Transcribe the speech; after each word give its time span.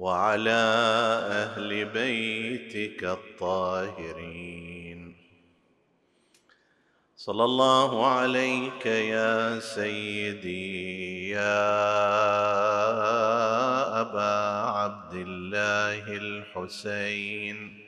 وعلى 0.00 0.62
أهل 1.30 1.84
بيتك 1.84 3.04
الطاهرين. 3.04 5.16
صلى 7.16 7.44
الله 7.44 8.06
عليك 8.06 8.86
يا 8.86 9.60
سيدي 9.60 11.28
يا 11.28 11.70
أبا 14.00 14.70
عبد 14.70 15.14
الله 15.14 16.16
الحسين. 16.16 17.84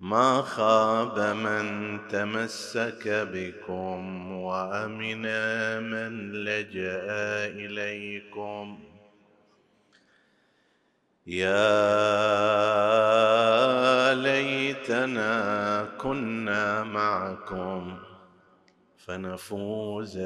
ما 0.00 0.42
خاب 0.42 1.36
من 1.36 1.98
تمسك 2.08 3.08
بكم 3.08 4.32
وأمن 4.32 5.22
من 5.82 6.32
لجأ 6.32 7.06
إليكم. 7.46 8.87
يا 11.28 11.64
ليتنا 14.14 15.84
كنا 15.98 16.84
معكم 16.84 17.98
فنفوز 18.96 20.18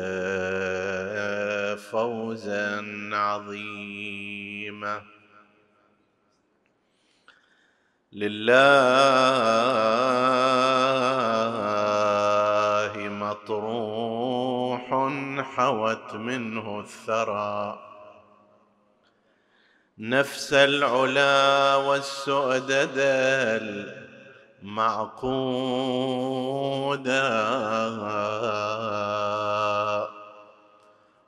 فوزا 1.91 2.84
عظيما. 3.12 5.03
لله 8.12 8.53
مطروح 13.08 14.86
حوت 15.42 16.14
منه 16.14 16.80
الثرى. 16.80 17.92
نفس 20.03 20.53
العلا 20.53 21.77
والسؤدد 21.77 22.98
المعقودا 24.62 25.22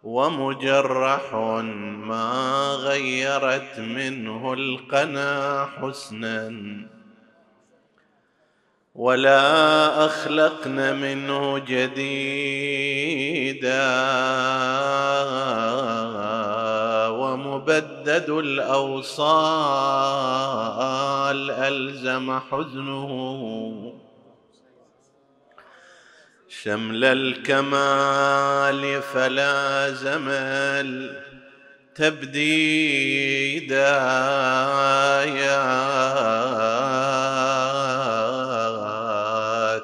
ومجرح 0.02 1.34
ما 2.08 2.77
غيرت 2.80 3.78
منه 3.78 4.52
القنا 4.52 5.69
حسنا. 5.80 6.52
ولا 8.95 10.06
أخلقن 10.06 10.97
منه 10.97 11.58
جديدا. 11.58 12.84
ومبدد 17.65 18.31
الأوصال 18.31 19.41
ألزم 21.51 22.41
حزنه. 22.51 23.93
شمل 26.48 27.05
الكمال 27.05 29.03
فلازم 29.03 30.29
التبديدا 31.98 32.45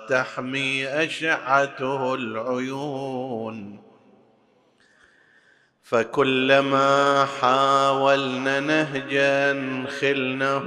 تحمي 0.09 0.89
أشعته 0.89 2.15
العيون. 2.15 3.80
فكلما 5.91 7.25
حاولنا 7.41 8.61
نهجا 8.61 9.85
خلنه 10.01 10.67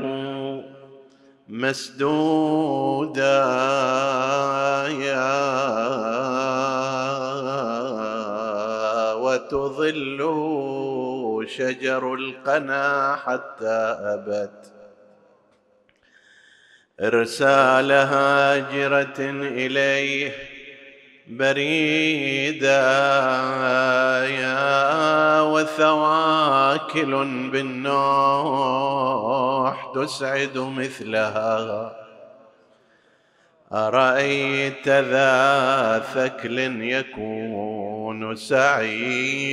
مسدودا 1.50 3.24
يا 4.88 5.34
وتظل 9.14 10.20
شجر 11.48 12.14
القنا 12.14 13.16
حتى 13.26 13.98
أبت 14.00 14.74
إرسال 17.00 17.92
هاجرة 17.92 19.20
إليه 19.20 20.32
بريدا 21.28 22.84
يا 25.80 25.92
وثواكل 25.92 27.12
بالنوح 27.52 27.94
تسعد 29.96 30.58
مثلها. 30.58 31.96
أرأيت 33.74 34.88
ذا 34.88 36.00
ثكل 36.14 36.60
يكون 36.82 38.36
سعيدا 38.36 39.44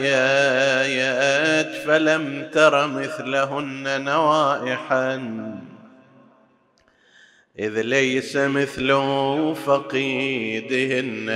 ناحيت 0.00 1.86
فلم 1.86 2.48
تر 2.52 2.86
مثلهن 2.86 4.04
نوائحا. 4.04 5.14
إذ 7.58 7.80
ليس 7.80 8.36
مثل 8.36 8.92
فقيدهن 9.66 11.30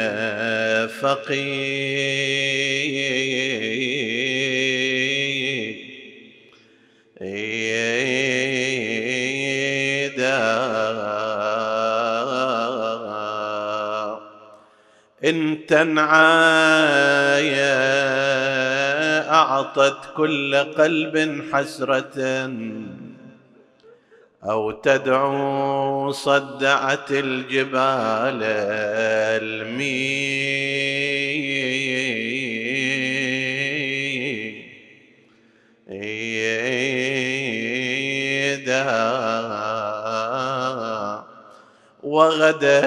فقيدا 1.00 2.28
إن 15.25 15.66
تنعايا 15.66 16.88
أعطت 19.28 19.98
كل 20.16 20.56
قلب 20.56 21.42
حسرة 21.52 22.50
أو 24.44 24.70
تدعو 24.70 26.12
صدعت 26.12 27.10
الجبال 27.10 28.42
الميدا. 29.42 30.18
وغدت 42.02 42.78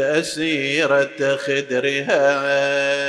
أسيرة 0.00 1.36
خدرها 1.36 3.01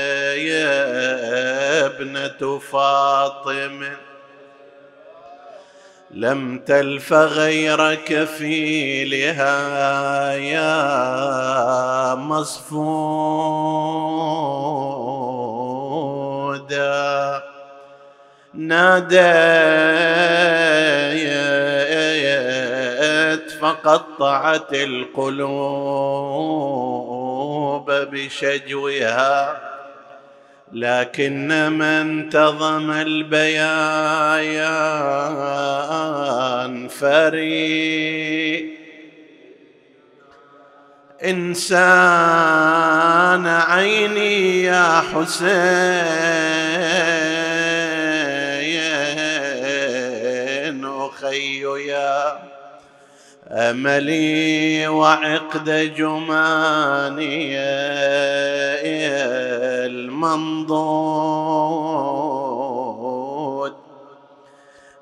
يا 0.48 1.86
ابنة 1.86 2.60
فاطمة. 2.60 3.98
لم 6.12 6.60
تلف 6.60 7.14
غير 7.14 7.96
كفيلها 7.96 9.54
يا 10.34 12.16
مصفودا. 12.16 12.64
ناديت 18.54 19.24
فقطعت 23.62 24.74
القلوب 24.74 25.64
بشجوها. 27.92 29.73
لكن 30.74 31.48
من 31.72 31.82
انتظم 31.84 32.92
البيان 32.92 33.64
فري 36.88 38.74
إنسان 41.24 41.78
عيني 43.48 44.64
يا 44.64 45.04
حسين 45.14 45.44
أخي 50.86 51.62
يا 51.88 52.40
أملي 53.52 54.88
وعقد 54.88 55.94
جماني. 55.98 57.58
المنضود 60.26 61.74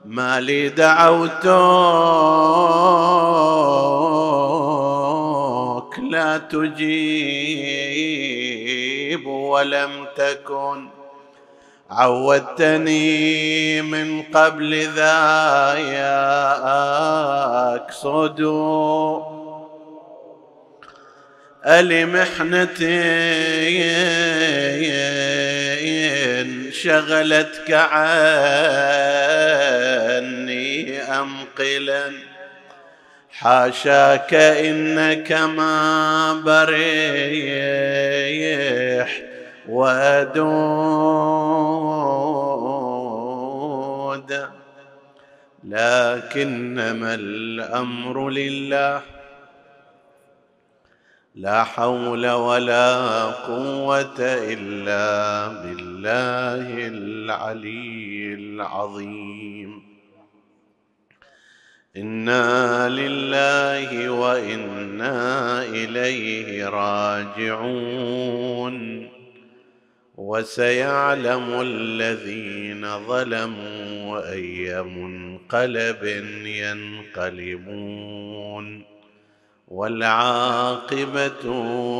ما 0.06 0.40
لي 0.40 0.70
دعوتك 0.70 1.50
لا 6.00 6.38
تجيب 6.38 6.88
ولم 9.28 10.06
تكن. 10.16 11.02
عودتني 11.92 13.82
من 13.82 14.22
قبل 14.22 14.88
ذا 14.88 15.74
يا 15.74 16.32
ألمحنة 21.66 22.68
شغلتك 26.72 27.72
عني 27.72 28.32
أمقلا. 31.02 32.12
حاشاك 33.32 34.34
إنك 34.34 35.32
ما 35.32 36.34
بريحت 36.46 36.82
ودود 39.70 40.32
لكنما 45.64 47.14
الأمر 47.14 48.30
لله. 48.30 49.02
لا 51.36 51.64
حول 51.64 52.30
ولا 52.30 53.26
قوة 53.26 54.20
إلا 54.20 55.48
بالله 55.48 56.88
العلي 56.88 58.34
العظيم. 58.34 59.84
إنا 61.98 62.90
لله 62.90 64.10
وإنا 64.10 65.64
إليه 65.64 66.70
راجعون. 66.70 68.02
وسيعلم 70.16 71.62
الذين 71.62 73.08
ظلموا 73.08 74.32
اي 74.32 74.84
منقلب 74.84 76.04
ينقلبون. 77.16 78.91
والعاقبة 79.72 81.44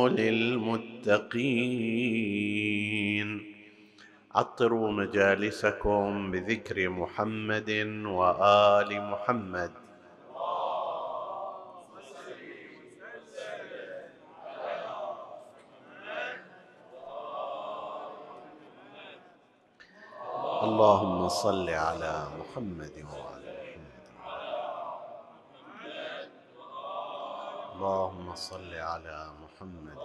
للمتقين. 0.08 1.12
عطروا 4.34 4.90
مجالسكم 4.90 6.30
بذكر 6.30 6.88
محمد 6.88 7.70
وآل 8.06 8.90
محمد. 9.10 9.72
اللهم 20.62 21.28
صل 21.28 21.70
على 21.70 22.26
محمد 22.38 22.96
وعلى 23.12 23.31
اللهم 27.82 28.34
صل 28.34 28.74
على 28.74 29.30
محمد. 29.42 29.98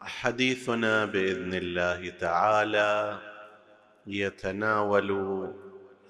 حديثنا 0.00 1.04
بإذن 1.04 1.54
الله 1.54 2.10
تعالى 2.10 3.18
يتناول 4.06 5.10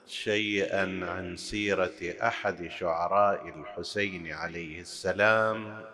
شيئا 0.06 0.84
عن 1.02 1.36
سيرة 1.36 2.00
أحد 2.22 2.68
شعراء 2.70 3.48
الحسين 3.48 4.32
عليه 4.32 4.80
السلام 4.80 5.84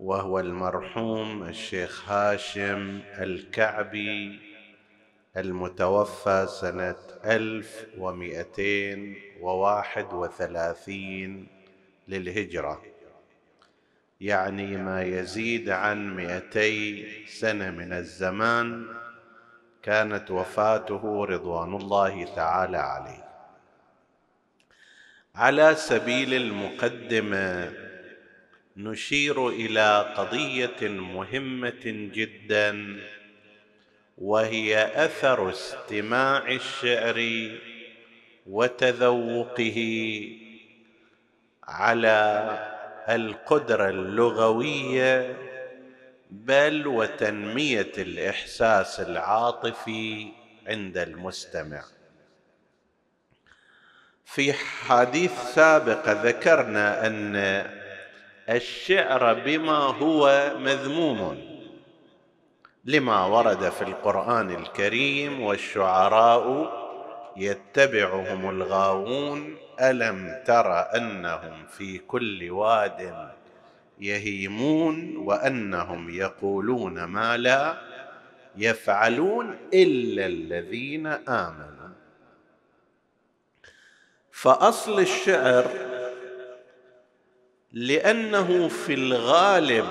وهو 0.00 0.40
المرحوم 0.40 1.42
الشيخ 1.42 2.10
هاشم 2.10 3.00
الكعبي. 3.18 4.55
المتوفى 5.36 6.46
سنة 6.60 6.96
ألف 7.24 7.86
ومئتين 7.98 9.16
وواحد 9.40 10.12
وثلاثين 10.12 11.46
للهجرة. 12.08 12.82
يعني 14.20 14.76
ما 14.76 15.02
يزيد 15.02 15.68
عن 15.68 16.16
مئتي 16.16 17.06
سنة 17.26 17.70
من 17.70 17.92
الزمان 17.92 18.86
كانت 19.82 20.30
وفاته 20.30 21.24
رضوان 21.24 21.76
الله 21.76 22.24
تعالى 22.24 22.78
عليه. 22.78 23.24
على 25.34 25.74
سبيل 25.74 26.34
المقدمه 26.34 27.72
نشير 28.76 29.48
إلى 29.48 30.14
قضية 30.16 30.88
مهمة 30.88 31.82
جدا 31.84 32.96
وهي 34.18 35.04
أثر 35.04 35.50
استماع 35.50 36.48
الشعر 36.48 37.50
وتذوقه 38.46 39.78
على 41.64 42.58
القدرة 43.08 43.88
اللغوية 43.88 45.36
بل 46.30 46.86
وتنمية 46.86 47.92
الإحساس 47.98 49.00
العاطفي 49.00 50.28
عند 50.66 50.98
المستمع. 50.98 51.84
في 54.24 54.52
حديث 54.52 55.32
سابق 55.54 56.08
ذكرنا 56.08 57.06
أن 57.06 57.36
الشعر 58.48 59.34
بما 59.34 59.78
هو 59.78 60.52
مذموم. 60.58 61.55
لما 62.86 63.24
ورد 63.24 63.68
في 63.68 63.82
القرآن 63.82 64.50
الكريم 64.50 65.42
والشعراء 65.42 66.72
يتبعهم 67.36 68.50
الغاوون 68.50 69.56
ألم 69.80 70.42
تر 70.46 70.96
أنهم 70.96 71.66
في 71.66 71.98
كل 71.98 72.50
واد 72.50 73.30
يهيمون 73.98 75.16
وأنهم 75.16 76.10
يقولون 76.10 77.04
ما 77.04 77.36
لا 77.36 77.76
يفعلون 78.56 79.56
إلا 79.74 80.26
الذين 80.26 81.06
آمنوا. 81.06 81.76
فأصل 84.30 85.00
الشعر 85.00 85.70
لأنه 87.72 88.68
في 88.68 88.94
الغالب 88.94 89.86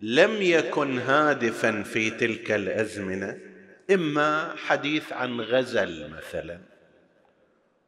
لم 0.00 0.42
يكن 0.42 0.98
هادفا 0.98 1.82
في 1.82 2.10
تلك 2.10 2.52
الأزمنة 2.52 3.38
إما 3.90 4.54
حديث 4.56 5.12
عن 5.12 5.40
غزل 5.40 6.10
مثلا 6.10 6.60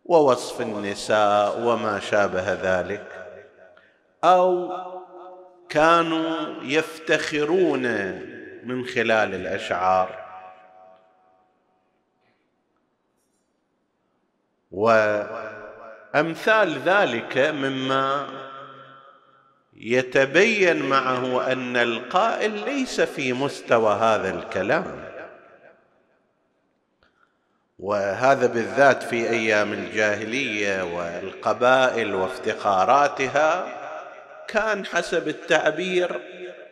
ووصف 0.05 0.61
النساء 0.61 1.61
وما 1.61 2.00
شابه 2.00 2.52
ذلك 2.52 3.26
أو 4.25 4.73
كانوا 5.69 6.62
يفتخرون 6.62 7.83
من 8.64 8.85
خلال 8.85 9.35
الأشعار. 9.35 10.21
وأمثال 16.14 16.79
ذلك 16.79 17.38
مما 17.38 18.26
يتبين 19.82 20.82
معه 20.82 21.52
أن 21.52 21.76
القائل 21.76 22.50
ليس 22.50 23.00
في 23.00 23.32
مستوى 23.32 23.94
هذا 23.94 24.30
الكلام. 24.30 25.04
وهذا 27.78 28.46
بالذات 28.46 29.02
في 29.02 29.30
أيام 29.30 29.72
الجاهلية 29.72 30.82
والقبائل 30.82 32.14
وافتخاراتها 32.14 33.66
كان 34.49 34.87
حسب 34.87 35.28
التعبير 35.28 36.20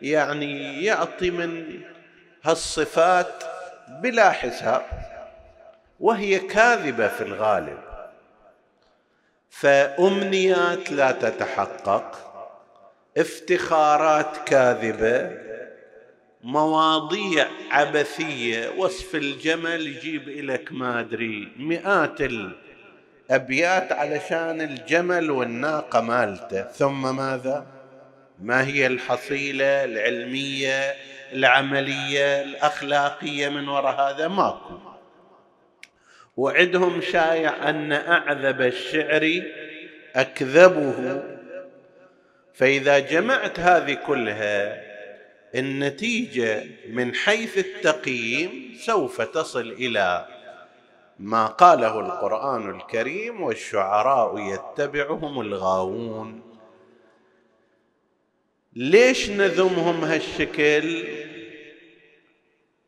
يعني 0.01 0.83
يعطي 0.83 1.31
من 1.31 1.81
هالصفات 2.43 3.43
بلا 3.87 4.31
حساب 4.31 4.81
وهي 5.99 6.39
كاذبة 6.39 7.07
في 7.07 7.21
الغالب. 7.21 7.79
فأمنيات 9.49 10.91
لا 10.91 11.11
تتحقق. 11.11 12.28
افتخارات 13.19 14.37
كاذبة 14.45 15.31
مواضيع 16.43 17.47
عبثية 17.71 18.69
وصف 18.69 19.15
الجمل 19.15 19.87
يجيب 19.87 20.29
لك 20.29 20.71
ما 20.71 20.99
أدري 20.99 21.47
مئات 21.57 22.17
الأبيات 22.21 23.91
علشان 23.91 24.61
الجمل 24.61 25.31
والناقة 25.31 26.01
مالته. 26.01 26.63
ثم 26.63 27.15
ماذا؟ 27.15 27.65
ما 28.41 28.67
هي 28.67 28.87
الحصيلة 28.87 29.83
العلمية 29.83 30.95
العملية 31.33 32.41
الأخلاقية 32.41 33.49
من 33.49 33.69
وراء 33.69 34.15
هذا؟ 34.15 34.27
ماكو. 34.27 34.79
وعندهم 36.37 37.01
شايع 37.01 37.69
أن 37.69 37.91
أعذب 37.91 38.61
الشعر 38.61 39.41
أكذبه 40.15 41.38
فإذا 42.59 42.99
جمعت 42.99 43.59
هذه 43.59 43.93
كلها 43.93 44.81
النتيجة 45.55 46.63
من 46.89 47.15
حيث 47.15 47.57
التقييم 47.57 48.77
سوف 48.79 49.21
تصل 49.21 49.71
إلى 49.71 50.27
ما 51.19 51.45
قاله 51.45 51.99
القرآن 51.99 52.69
الكريم 52.69 53.41
والشعراء 53.41 54.39
يتبعهم 54.39 55.41
الغاوون. 55.41 56.41
ليش 58.73 59.29
نذمهم 59.29 60.03
هالشكل؟ 60.03 61.03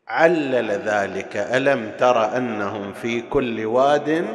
علل 0.08 0.70
ذلك. 0.70 1.36
ألم 1.36 1.92
تر 1.98 2.36
أنهم 2.36 2.92
في 2.92 3.20
كل 3.20 3.64
واد 3.64 4.26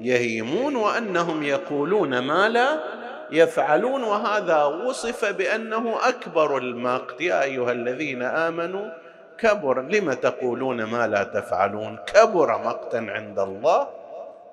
يهيمون 0.00 0.76
وأنهم 0.76 1.42
يقولون 1.42 2.18
ما 2.18 2.48
لا 2.48 3.01
يفعلون 3.32 4.02
وهذا 4.02 4.64
وصف 4.64 5.24
بأنه 5.24 6.08
أكبر 6.08 6.58
المقت. 6.58 7.20
يا 7.20 7.42
أيها 7.42 7.72
الذين 7.72 8.22
آمنوا 8.22 8.90
كبر. 9.38 9.80
لم 9.82 10.12
تقولون 10.12 10.84
ما 10.84 11.06
لا 11.06 11.24
تفعلون؟ 11.24 11.98
كبر 12.06 12.58
مقتا 12.58 13.06
عند 13.08 13.38
الله 13.38 13.88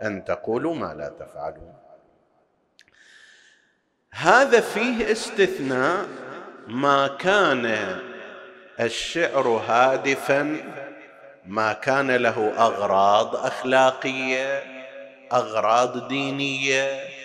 أن 0.01 0.25
تقولوا 0.25 0.75
ما 0.75 0.93
لا 0.93 1.12
تفعلون. 1.19 1.74
هذا 4.12 4.59
فيه 4.59 5.12
استثناء 5.12 6.05
ما 6.67 7.07
كان 7.07 8.00
الشعر 8.79 9.48
هادفا 9.48 10.57
ما 11.45 11.74
كان 11.74 12.12
له 12.12 12.53
أغراض 12.57 13.36
أخلاقية 13.36 14.63
أغراض 15.33 16.07
دينية 16.07 17.18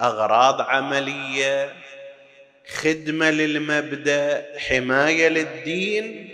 أغراض 0.00 0.60
عملية 0.60 1.72
خدمة 2.68 3.30
للمبدأ 3.30 4.46
حماية 4.58 5.28
للدين. 5.28 6.30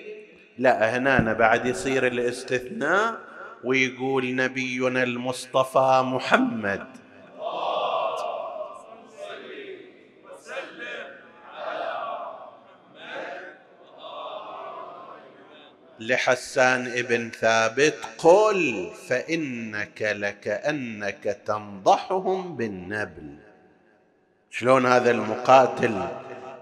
لا 0.58 0.96
هنا 0.96 1.32
بعد 1.32 1.66
يصير 1.66 2.06
الاستثناء 2.06 3.14
ويقول 3.64 4.34
نبينا 4.34 5.02
المصطفى 5.02 6.02
محمد. 6.04 6.86
لحسان 16.00 16.86
ابن 16.86 17.30
ثابت 17.30 17.98
قل 18.18 18.90
فإنك 19.08 20.02
لكانك 20.02 21.38
تنضحهم 21.46 22.56
بالنبل. 22.56 23.45
شلون 24.58 24.86
هذا 24.86 25.10
المقاتل 25.10 26.02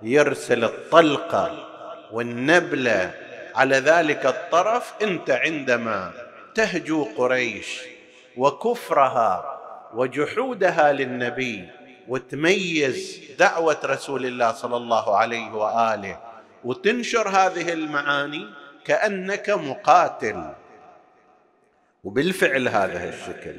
يرسل 0.02 0.64
الطلقه 0.64 1.66
والنبله 2.12 3.14
على 3.54 3.76
ذلك 3.76 4.26
الطرف؟ 4.26 4.92
انت 5.02 5.30
عندما 5.30 6.12
تهجو 6.54 7.04
قريش 7.04 7.80
وكفرها 8.36 9.60
وجحودها 9.94 10.92
للنبي 10.92 11.68
وتميز 12.08 13.20
دعوة 13.38 13.78
رسول 13.84 14.26
الله 14.26 14.52
صلى 14.52 14.76
الله 14.76 15.16
عليه 15.16 15.52
وآله 15.52 16.20
وتنشر 16.64 17.28
هذه 17.28 17.72
المعاني 17.72 18.46
كأنك 18.84 19.50
مقاتل. 19.50 20.52
وبالفعل 22.04 22.68
هذا 22.68 23.08
الشكل. 23.08 23.56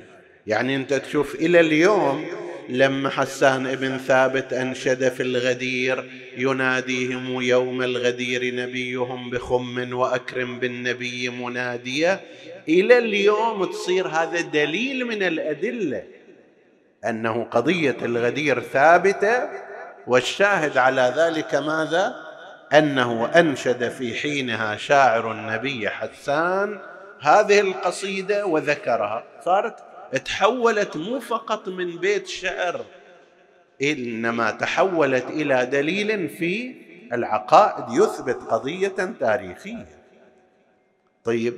يعني 0.48 0.75
انت 0.75 0.94
تشوف 0.94 1.36
إلى 1.36 1.60
اليوم 1.60 2.45
لما 2.70 3.10
حسان 3.10 3.68
ابن 3.68 3.98
ثابت 3.98 4.54
أنشد 4.54 5.10
في 5.10 5.24
الغدير 5.24 6.12
يناديهم 6.38 7.42
يوم 7.42 7.82
الغدير 7.82 8.56
نبيهم 8.56 9.30
بخم 9.30 9.94
وأكرم 9.94 10.60
بالنبي 10.60 11.30
منادية. 11.30 12.22
إلى 12.70 12.98
اليوم 12.98 13.66
تصير 13.66 14.08
هذا 14.08 14.42
دليل 14.42 15.06
من 15.06 15.24
الأدلة 15.24 16.04
أنه 17.06 17.44
قضية 17.44 17.98
الغدير 18.02 18.60
ثابتة 18.60 19.50
والشاهد 20.08 20.78
على 20.78 21.14
ذلك 21.18 21.56
ماذا؟ 21.56 22.16
أنه 22.74 23.26
أنشد 23.40 23.90
في 23.90 24.14
حينها 24.14 24.78
شاعر 24.78 25.32
النبي 25.32 25.90
حسان 25.90 26.80
هذه 27.22 27.60
القصيدة 27.60 28.46
وذكرها. 28.46 29.24
صارت 29.46 29.95
تحولت 30.18 30.98
مو 30.98 31.20
فقط 31.20 31.70
من 31.70 31.98
بيت 31.98 32.28
شعر 32.28 32.86
إنما 33.82 34.52
تحولت 34.52 35.30
إلى 35.30 35.66
دليل 35.66 36.30
في 36.30 36.76
العقائد 37.14 38.02
يثبت 38.02 38.36
قضية 38.36 39.16
تاريخية 39.20 39.88
طيب 41.24 41.54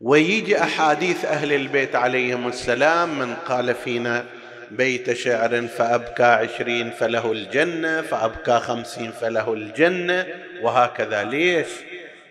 ويجي 0.00 0.62
أحاديث 0.62 1.24
أهل 1.24 1.52
البيت 1.52 1.96
عليهم 1.96 2.48
السلام 2.48 3.18
من 3.18 3.34
قال 3.34 3.74
فينا 3.74 4.24
بيت 4.70 5.12
شعر 5.12 5.66
فأبكى 5.66 6.22
عشرين 6.22 6.90
فله 6.90 7.32
الجنة 7.32 8.02
فأبكى 8.02 8.58
خمسين 8.58 9.10
فله 9.10 9.52
الجنة 9.52 10.26
وهكذا 10.62 11.24
ليش؟ 11.24 11.66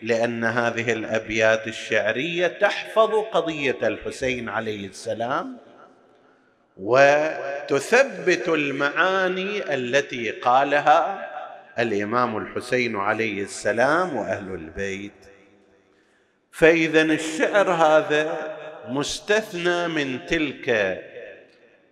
لأن 0.06 0.44
هذه 0.44 0.94
الأبيات 0.94 1.68
الشعرية 1.68 2.48
تحفظ 2.48 3.10
قضية 3.32 3.78
الحسين 3.84 4.50
عليه 4.50 4.88
السلام 4.88 5.58
وتثبت 6.78 8.48
المعاني 8.48 9.74
التي 9.74 10.32
قالها 10.32 11.30
الإمام 11.80 12.38
الحسين 12.38 12.96
عليه 12.96 13.44
السلام 13.44 14.16
وأهل 14.16 14.54
البيت. 14.54 15.12
فإذا 16.52 17.02
الشعر 17.02 17.72
هذا 17.72 18.58
مستثنى 18.88 19.88
من 19.88 20.26
تلك 20.26 20.70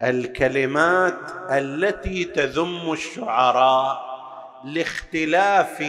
الكلمات 0.03 1.20
التي 1.51 2.24
تذم 2.24 2.91
الشعراء 2.93 4.13
لاختلاف 4.65 5.84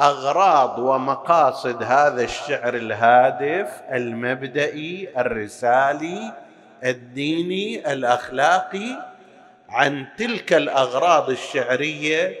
أغراض 0.00 0.78
ومقاصد 0.78 1.82
هذا 1.82 2.24
الشعر 2.24 2.74
الهادف 2.74 3.82
المبدئي 3.92 5.08
الرسالي 5.18 6.32
الديني 6.84 7.92
الأخلاقي 7.92 9.08
عن 9.68 10.06
تلك 10.18 10.52
الأغراض 10.52 11.30
الشعرية 11.30 12.36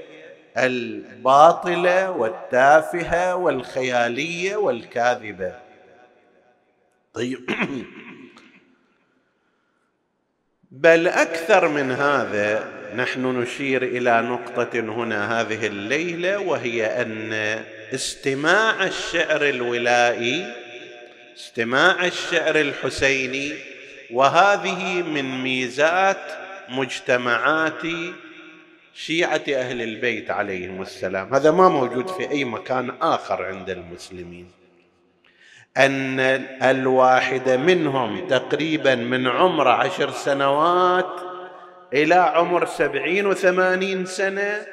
الباطلة 0.56 2.10
والتافهة 2.10 3.36
والخيالية 3.36 4.56
والكاذبة. 4.56 5.52
طيب. 7.14 7.38
بل 10.70 11.08
أكثر 11.08 11.68
من 11.68 11.92
هذا 11.92 12.77
نحن 12.96 13.40
نشير 13.40 13.82
إلى 13.82 14.22
نقطة 14.22 14.80
هنا 14.80 15.40
هذه 15.40 15.66
الليلة 15.66 16.38
وهي 16.38 16.86
أن 16.86 17.32
استماع 17.94 18.84
الشعر 18.84 19.48
الولائي 19.48 20.54
استماع 21.36 22.06
الشعر 22.06 22.60
الحسيني 22.60 23.52
وهذه 24.10 25.02
من 25.02 25.42
ميزات 25.42 26.32
مجتمعات 26.68 27.82
شيعة 28.94 29.42
أهل 29.48 29.82
البيت 29.82 30.30
عليهم 30.30 30.82
السلام. 30.82 31.34
هذا 31.34 31.50
ما 31.50 31.68
موجود 31.68 32.08
في 32.08 32.30
أي 32.30 32.44
مكان 32.44 32.92
آخر 33.00 33.44
عند 33.44 33.70
المسلمين. 33.70 34.50
أن 35.76 36.20
الواحد 36.62 37.48
منهم 37.48 38.28
تقريبا 38.28 38.94
من 38.94 39.26
عمر 39.26 39.68
عشر 39.68 40.10
سنوات 40.10 41.27
إلى 41.92 42.14
عمر 42.14 42.66
سبعين 42.66 43.26
وثمانين 43.26 44.06
سنة 44.06 44.66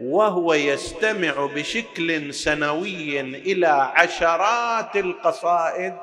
وهو 0.00 0.54
يستمع 0.54 1.46
بشكل 1.54 2.34
سنوي 2.34 3.20
إلى 3.20 3.66
عشرات 3.66 4.96
القصائد 4.96 5.94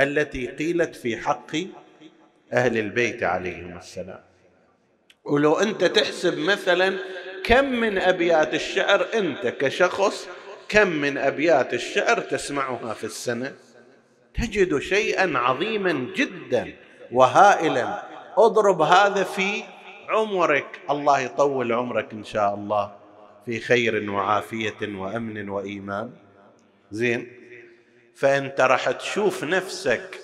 التي 0.00 0.46
قيلت 0.46 0.96
في 0.96 1.16
حق 1.16 1.56
أهل 2.52 2.78
البيت 2.78 3.22
عليهم 3.22 3.76
السلام. 3.78 4.20
ولو 5.24 5.54
أنت 5.54 5.84
تحسب 5.84 6.38
مثلا 6.38 6.98
كم 7.44 7.64
من 7.64 7.98
أبيات 7.98 8.54
الشعر 8.54 9.06
أنت 9.14 9.46
كشخص 9.46 10.28
كم 10.68 10.88
من 10.88 11.18
أبيات 11.18 11.74
الشعر 11.74 12.20
تسمعها 12.20 12.94
في 12.94 13.04
السنة؟ 13.04 13.52
تجد 14.34 14.78
شيئا 14.78 15.38
عظيما 15.38 16.06
جدا 16.16 16.72
وهائلا. 17.12 18.02
اضرب 18.38 18.82
هذا 18.82 19.24
في 19.24 19.62
عمرك. 20.08 20.80
الله 20.90 21.20
يطول 21.20 21.72
عمرك 21.72 22.12
إن 22.12 22.24
شاء 22.24 22.54
الله 22.54 22.92
في 23.46 23.60
خير 23.60 24.10
وعافية 24.10 24.74
وأمن 24.82 25.48
وإيمان. 25.48 26.10
زين. 26.90 27.32
فأنت 28.14 28.60
راح 28.60 28.90
تشوف 28.90 29.44
نفسك 29.44 30.20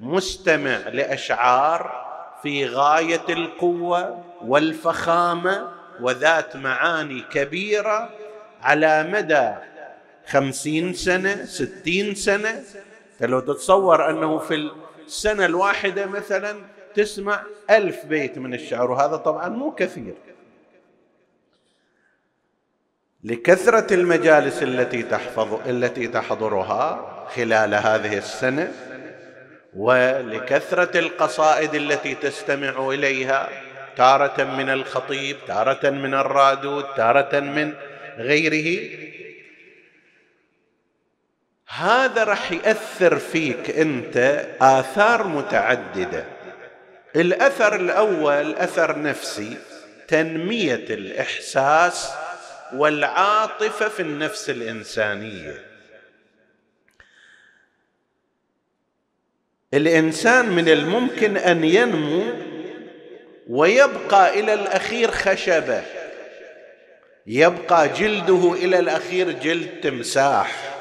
مستمع 0.00 0.88
لأشعار 0.88 2.08
في 2.42 2.66
غاية 2.66 3.24
القوة 3.28 4.24
والفخامة 4.44 5.72
وذات 6.00 6.56
معاني 6.56 7.20
كبيرة 7.32 8.10
على 8.62 9.02
مدى 9.12 9.50
خمسين 10.26 10.92
سنة 10.92 11.44
ستين 11.44 12.14
سنة. 12.14 12.64
لو 13.20 13.40
تتصور 13.40 14.10
أنه 14.10 14.38
في 14.38 14.70
السنة 15.06 15.46
الواحدة 15.46 16.06
مثلا 16.06 16.56
تسمع 16.98 17.42
ألف 17.70 18.06
بيت 18.06 18.38
من 18.38 18.54
الشعر 18.54 18.90
وهذا 18.90 19.16
طبعا 19.16 19.48
مو 19.48 19.70
كثير. 19.70 20.14
لكثرة 23.24 23.94
المجالس 23.94 24.62
التي 24.62 25.02
تحفظ 25.02 25.68
التي 25.68 26.08
تحضرها 26.08 27.14
خلال 27.34 27.74
هذه 27.74 28.18
السنة 28.18 28.72
ولكثرة 29.76 30.98
القصائد 30.98 31.74
التي 31.74 32.14
تستمع 32.14 32.88
إليها 32.88 33.48
تارة 33.96 34.44
من 34.44 34.70
الخطيب 34.70 35.36
تارة 35.46 35.90
من 35.90 36.14
الرادود 36.14 36.84
تارة 36.96 37.40
من 37.40 37.74
غيره 38.16 38.98
هذا 41.68 42.24
راح 42.24 42.52
يأثر 42.52 43.18
فيك 43.18 43.70
أنت 43.70 44.46
آثار 44.60 45.26
متعددة. 45.26 46.37
الأثر 47.16 47.76
الأول 47.76 48.54
أثر 48.54 49.02
نفسي 49.02 49.56
تنمية 50.08 50.74
الإحساس 50.74 52.10
والعاطفة 52.74 53.88
في 53.88 54.00
النفس 54.00 54.50
الإنسانية. 54.50 55.64
الإنسان 59.74 60.48
من 60.52 60.68
الممكن 60.68 61.36
أن 61.36 61.64
ينمو 61.64 62.24
ويبقى 63.48 64.40
إلى 64.40 64.54
الأخير 64.54 65.10
خشبة. 65.10 65.82
يبقى 67.26 67.88
جلده 67.88 68.52
إلى 68.52 68.78
الأخير 68.78 69.30
جلد 69.30 69.80
تمساح. 69.82 70.74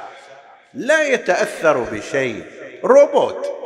لا 0.74 1.08
يتأثر 1.08 1.78
بشيء. 1.80 2.46
روبوت. 2.84 3.57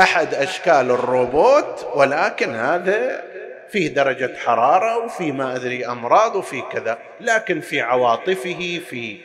أحد 0.00 0.34
أشكال 0.34 0.90
الروبوت 0.90 1.86
ولكن 1.94 2.54
هذا 2.54 3.24
فيه 3.70 3.88
درجة 3.88 4.36
حرارة 4.36 5.04
وفي 5.04 5.32
ما 5.32 5.56
أدري 5.56 5.86
أمراض 5.86 6.36
وفي 6.36 6.62
كذا 6.72 6.98
لكن 7.20 7.60
في 7.60 7.80
عواطفه 7.80 8.80
في 8.90 9.18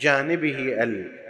جانبه 0.00 0.82
ال 0.82 1.20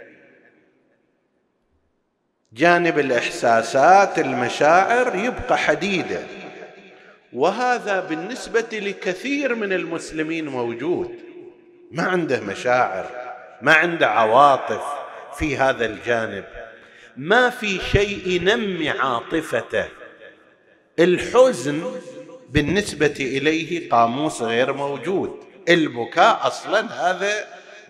جانب 2.53 2.99
الإحساسات 2.99 4.19
المشاعر 4.19 5.15
يبقى 5.15 5.57
حديدا 5.57 6.23
وهذا 7.33 7.99
بالنسبة 7.99 8.65
لكثير 8.71 9.55
من 9.55 9.73
المسلمين 9.73 10.47
موجود. 10.47 11.15
ما 11.91 12.03
عنده 12.03 12.39
مشاعر 12.39 13.05
ما 13.61 13.73
عنده 13.73 14.07
عواطف 14.07 14.83
في 15.37 15.57
هذا 15.57 15.85
الجانب. 15.85 16.43
ما 17.17 17.49
في 17.49 17.79
شيء 17.79 18.27
ينمي 18.27 18.89
عاطفته. 18.89 19.85
الحزن 20.99 21.83
بالنسبة 22.49 23.15
إليه 23.19 23.89
قاموس 23.89 24.41
غير 24.41 24.73
موجود. 24.73 25.39
البكاء 25.69 26.47
أصلا 26.47 26.79
هذا 26.79 27.31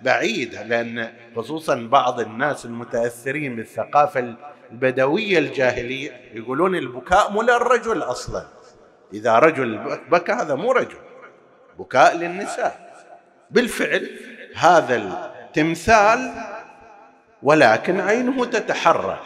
بعيد 0.02 0.56
لأن 0.56 1.14
خصوصا 1.36 1.76
بعض 1.76 2.20
الناس 2.20 2.66
المتأثرين 2.66 3.56
بالثقافة 3.56 4.36
البدوية 4.72 5.40
الجاهلية 5.40 6.22
يقولون 6.34 6.76
البكاء 6.76 7.32
مو 7.32 7.42
للرجل 7.42 8.02
أصلا. 8.02 8.46
إذا 9.14 9.40
رجل 9.40 10.00
بكى 10.12 10.32
هذا 10.32 10.56
مو 10.56 10.72
رجل 10.72 10.98
بكاء 11.80 12.18
للنساء. 12.18 12.92
بالفعل 13.52 14.10
هذا 14.56 14.96
التمثال 14.96 16.34
ولكن 17.44 18.00
عينه 18.00 18.46
تتحرك. 18.46 19.20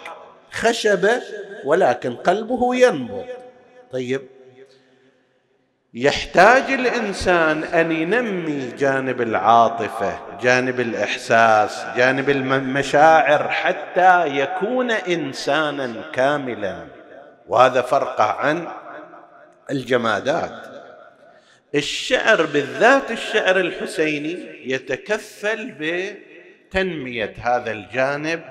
خشبه 0.51 1.21
ولكن 1.65 2.15
قلبه 2.15 2.75
ينبض 2.75 3.25
طيب. 3.91 4.21
يحتاج 5.93 6.71
الإنسان 6.71 7.63
أن 7.63 7.91
ينمي 7.91 8.71
جانب 8.71 9.21
العاطفة 9.21 10.19
جانب 10.41 10.79
الإحساس 10.79 11.85
جانب 11.97 12.29
المشاعر 12.29 13.49
حتى 13.49 14.27
يكون 14.27 14.91
انسانا 14.91 15.93
كاملا. 16.13 16.85
وهذا 17.47 17.81
فرقه 17.81 18.23
عن 18.23 18.67
الجمادات. 19.71 20.51
الشعر 21.75 22.45
بالذات 22.45 23.11
الشعر 23.11 23.59
الحسيني 23.59 24.61
يتكفل 24.71 25.71
ب 25.71 26.11
تنمية 26.75 27.33
هذا 27.41 27.71
الجانب 27.71 28.43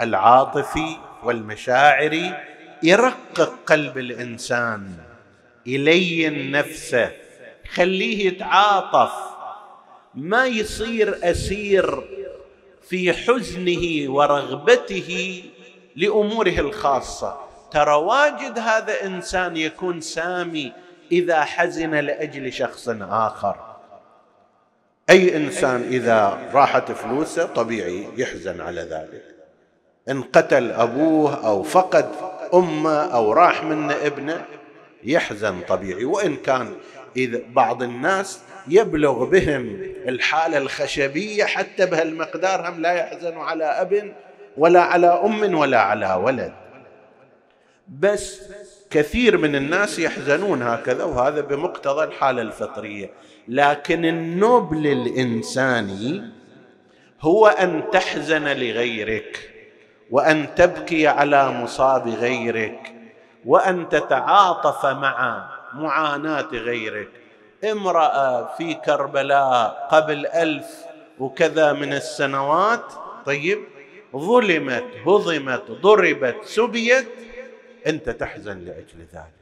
العاطفي 0.00 0.96
والمشاعري 1.22 2.34
يرقق 2.82 3.54
قلب 3.66 3.98
الإنسان 3.98 4.90
يلين 5.66 6.50
نفسه 6.50 7.10
خليه 7.74 8.26
يتعاطف 8.26 9.12
ما 10.14 10.46
يصير 10.46 11.18
أسير 11.22 12.04
في 12.88 13.12
حزنه 13.12 14.10
ورغبته 14.12 15.42
لأموره 15.96 16.58
الخاصة. 16.58 17.40
ترى 17.70 17.94
واجد 17.94 18.58
هذا 18.58 19.04
إنسان 19.04 19.56
يكون 19.56 20.00
سامي 20.00 20.72
إذا 21.12 21.44
حزن 21.44 21.94
لأجل 21.94 22.52
شخص 22.52 22.88
آخر. 23.00 23.65
أي 25.10 25.36
إنسان 25.36 25.82
إذا 25.82 26.38
راحت 26.52 26.92
فلوسه 26.92 27.46
طبيعي 27.46 28.08
يحزن 28.16 28.60
على 28.60 28.80
ذلك. 28.80 29.22
إن 30.08 30.22
قتل 30.22 30.70
أبوه 30.70 31.46
أو 31.46 31.62
فقد 31.62 32.10
أمه 32.54 33.14
أو 33.14 33.32
راح 33.32 33.64
منه 33.64 33.94
ابنه 34.06 34.44
يحزن 35.04 35.60
طبيعي. 35.60 36.04
وإن 36.04 36.36
كان 36.36 36.74
اذا 37.16 37.40
بعض 37.48 37.82
الناس 37.82 38.40
يبلغ 38.68 39.24
بهم 39.24 39.80
الحالة 40.08 40.58
الخشبية 40.58 41.44
حتى 41.44 41.86
بهالمقدار 41.86 42.68
هم 42.68 42.80
لا 42.82 42.92
يحزنوا 42.92 43.44
على 43.44 43.64
أب 43.64 44.12
ولا 44.56 44.80
على 44.80 45.06
أم 45.06 45.54
ولا 45.54 45.80
على 45.80 46.14
ولد. 46.14 46.52
بس 47.88 48.40
كثير 48.96 49.38
من 49.38 49.56
الناس 49.56 49.98
يحزنون 49.98 50.62
هكذا 50.62 51.04
وهذا 51.04 51.40
بمقتضى 51.40 52.04
الحالة 52.04 52.42
الفطرية. 52.42 53.10
لكن 53.48 54.04
النبل 54.04 54.86
الإنساني 54.86 56.22
هو 57.20 57.46
أن 57.46 57.82
تحزن 57.92 58.44
لغيرك 58.44 59.50
وأن 60.10 60.54
تبكي 60.54 61.06
على 61.08 61.50
مصاب 61.50 62.08
غيرك 62.08 62.92
وأن 63.44 63.88
تتعاطف 63.88 64.86
مع 64.86 65.48
معاناة 65.74 66.48
غيرك. 66.52 67.08
امرأة 67.72 68.56
في 68.56 68.74
كربلاء 68.74 69.88
قبل 69.90 70.26
ألف 70.26 70.66
وكذا 71.18 71.72
من 71.72 71.92
السنوات 71.92 72.92
طيب 73.26 73.58
ظلمت 74.16 74.84
هضمت 75.06 75.70
ضربت 75.70 76.36
سبيت 76.44 77.25
أنت 77.86 78.10
تحزن 78.10 78.58
لأجل 78.58 79.06
ذلك 79.14 79.32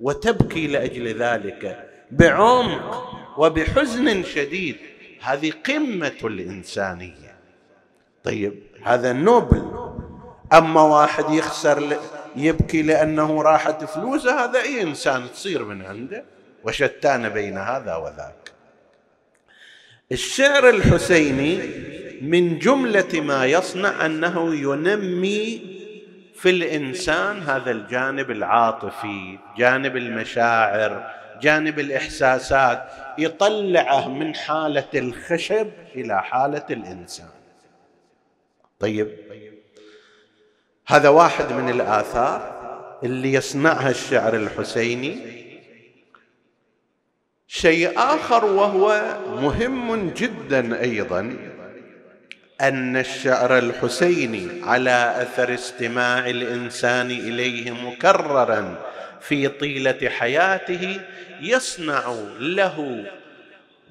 وتبكي 0.00 0.66
لأجل 0.66 1.22
ذلك 1.22 1.88
بعمق 2.10 3.14
وبحزن 3.38 4.24
شديد. 4.24 4.76
هذه 5.20 5.52
قمة 5.66 6.18
الإنسانية. 6.24 7.36
طيب 8.24 8.62
هذا 8.82 9.12
نوبل. 9.12 9.90
أما 10.52 10.82
واحد 10.82 11.30
يخسر 11.30 11.98
يبكي 12.36 12.82
لأنه 12.82 13.42
راحت 13.42 13.84
فلوسه 13.84 14.44
هذا 14.44 14.60
أي 14.62 14.82
إنسان 14.82 15.32
تصير 15.32 15.64
من 15.64 15.82
عنده؟ 15.82 16.24
وشتان 16.64 17.28
بين 17.28 17.58
هذا 17.58 17.96
وذاك. 17.96 18.52
الشعر 20.12 20.68
الحسيني 20.68 21.60
من 22.22 22.58
جملة 22.58 23.20
ما 23.20 23.46
يصنع 23.46 24.06
أنه 24.06 24.54
ينمي 24.54 25.77
في 26.38 26.50
الإنسان 26.50 27.42
هذا 27.42 27.70
الجانب 27.70 28.30
العاطفي 28.30 29.38
جانب 29.56 29.96
المشاعر 29.96 31.10
جانب 31.40 31.78
الإحساسات 31.78 32.90
يطلعه 33.18 34.08
من 34.08 34.34
حالة 34.34 34.88
الخشب 34.94 35.70
إلى 35.94 36.22
حالة 36.22 36.64
الإنسان. 36.70 37.28
طيب 38.80 39.08
هذا 40.86 41.08
واحد 41.08 41.52
من 41.52 41.68
الآثار 41.68 42.58
اللي 43.02 43.32
يصنعها 43.32 43.90
الشعر 43.90 44.36
الحسيني. 44.36 45.38
شيء 47.46 47.98
آخر 47.98 48.44
وهو 48.44 49.16
مهم 49.26 50.10
جدا 50.10 50.80
أيضا 50.80 51.36
أن 52.60 52.96
الشعر 52.96 53.58
الحسيني 53.58 54.48
على 54.64 55.14
أثر 55.22 55.54
استماع 55.54 56.30
الإنسان 56.30 57.10
إليه 57.10 57.70
مكررا 57.70 58.78
في 59.20 59.48
طيلة 59.48 60.08
حياته 60.08 61.00
يصنع 61.40 62.14
له 62.38 63.04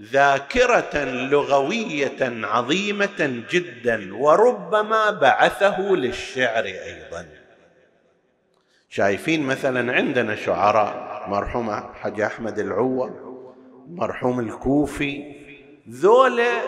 ذاكرة 0.02 1.04
لغوية 1.04 2.18
عظيمة 2.22 3.44
جدا 3.52 4.16
وربما 4.16 5.12
بعثه 5.12 5.82
للشعر 5.82 6.64
أيضا. 6.64 7.26
شايفين 8.90 9.44
مثلا 9.44 9.94
عندنا 9.94 10.36
شعراء 10.36 11.26
مرحوم 11.28 11.72
حج 11.72 12.22
أحمد 12.22 12.60
العوة 12.60 13.28
مرحوم 13.90 14.40
الكوفي 14.40 15.36
ذولا 15.90 16.62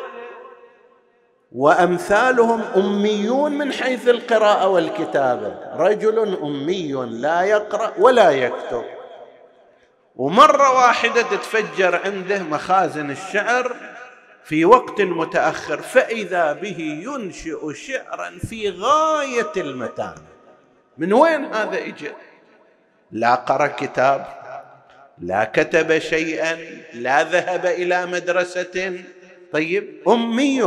وأمثالهم 1.51 2.61
أميون 2.75 3.51
من 3.51 3.71
حيث 3.73 4.07
القراءة 4.07 4.67
والكتابة. 4.67 5.57
رجل 5.75 6.37
أمي 6.43 6.91
لا 6.93 7.41
يقرأ 7.41 7.93
ولا 7.97 8.29
يكتب. 8.29 8.83
ومرة 10.15 10.73
واحدة 10.73 11.21
تتفجر 11.21 12.01
عنده 12.05 12.43
مخازن 12.43 13.11
الشعر 13.11 13.75
في 14.43 14.65
وقت 14.65 15.01
متأخر 15.01 15.81
فإذا 15.81 16.53
به 16.53 17.01
ينشئ 17.05 17.73
شعرا 17.73 18.39
في 18.49 18.69
غاية 18.69 19.51
المتانه 19.57 20.27
من 20.97 21.13
وين 21.13 21.45
هذا 21.45 21.77
اجى 21.77 22.11
لا 23.11 23.35
قرأ 23.35 23.67
كتاب 23.67 24.25
لا 25.17 25.43
كتب 25.43 25.99
شيئا 25.99 26.57
لا 26.93 27.23
ذهب 27.23 27.65
إلى 27.65 28.05
مدرسة. 28.05 28.99
طيب 29.53 30.01
أمي 30.07 30.61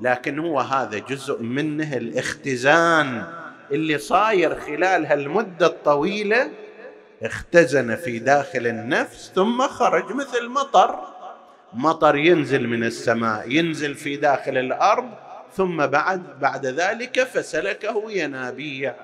لكن 0.00 0.38
هو 0.38 0.60
هذا 0.60 0.98
جزء 0.98 1.42
منه 1.42 1.96
الاختزان 1.96 3.24
اللي 3.72 3.98
صاير 3.98 4.60
خلال 4.60 5.06
هالمدة 5.06 5.66
الطويلة. 5.66 6.50
اختزن 7.22 7.96
في 7.96 8.18
داخل 8.18 8.66
النفس 8.66 9.32
ثم 9.34 9.62
خرج 9.62 10.12
مثل 10.12 10.48
مطر. 10.48 10.98
مطر 11.72 12.16
ينزل 12.16 12.68
من 12.68 12.84
السماء 12.84 13.50
ينزل 13.50 13.94
في 13.94 14.16
داخل 14.16 14.58
الأرض 14.58 15.10
ثم 15.56 15.86
بعد 15.86 16.40
بعد 16.40 16.66
ذلك 16.66 17.22
فسلكه 17.22 18.04
ينابيع. 18.10 18.94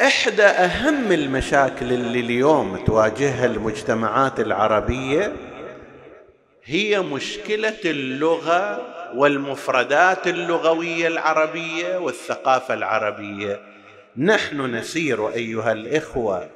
إحدى 0.00 0.42
أهم 0.42 1.12
المشاكل 1.12 1.92
اللي 1.92 2.20
اليوم 2.20 2.84
تواجهها 2.84 3.46
المجتمعات 3.46 4.40
العربية 4.40 5.32
هي 6.66 7.00
مشكلة 7.00 7.78
اللغة 7.84 8.94
والمفردات 9.14 10.26
اللغوية 10.26 11.08
العربية 11.08 11.96
والثقافة 11.96 12.74
العربية. 12.74 13.60
نحن 14.16 14.60
نسير 14.60 15.28
أيها 15.28 15.72
الإخوة 15.72 16.50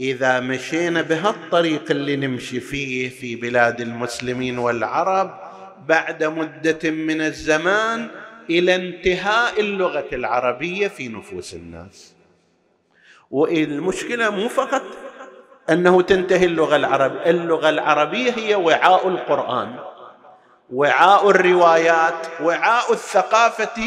إذا 0.00 0.40
مشينا 0.40 1.02
بهالطريق 1.02 1.90
اللي 1.90 2.16
نمشي 2.16 2.60
فيه 2.60 3.08
في 3.08 3.36
بلاد 3.36 3.80
المسلمين 3.80 4.58
والعرب 4.58 5.40
بعد 5.88 6.24
مدة 6.24 6.90
من 6.90 7.20
الزمان 7.20 8.08
إلى 8.50 8.74
انتهاء 8.74 9.60
اللغة 9.60 10.08
العربية 10.12 10.88
في 10.88 11.08
نفوس 11.08 11.54
الناس. 11.54 12.14
والمشكلة 13.30 14.30
مو 14.30 14.48
فقط 14.48 14.82
أنه 15.70 16.02
تنتهي 16.02 16.44
اللغة 16.44 16.76
العربيه 16.76 17.30
اللغة 17.30 17.68
العربية 17.68 18.32
هي 18.32 18.54
وعاء 18.54 19.08
القرآن 19.08 19.74
وعاء 20.72 21.30
الروايات 21.30 22.26
وعاء 22.42 22.92
الثقافة 22.92 23.82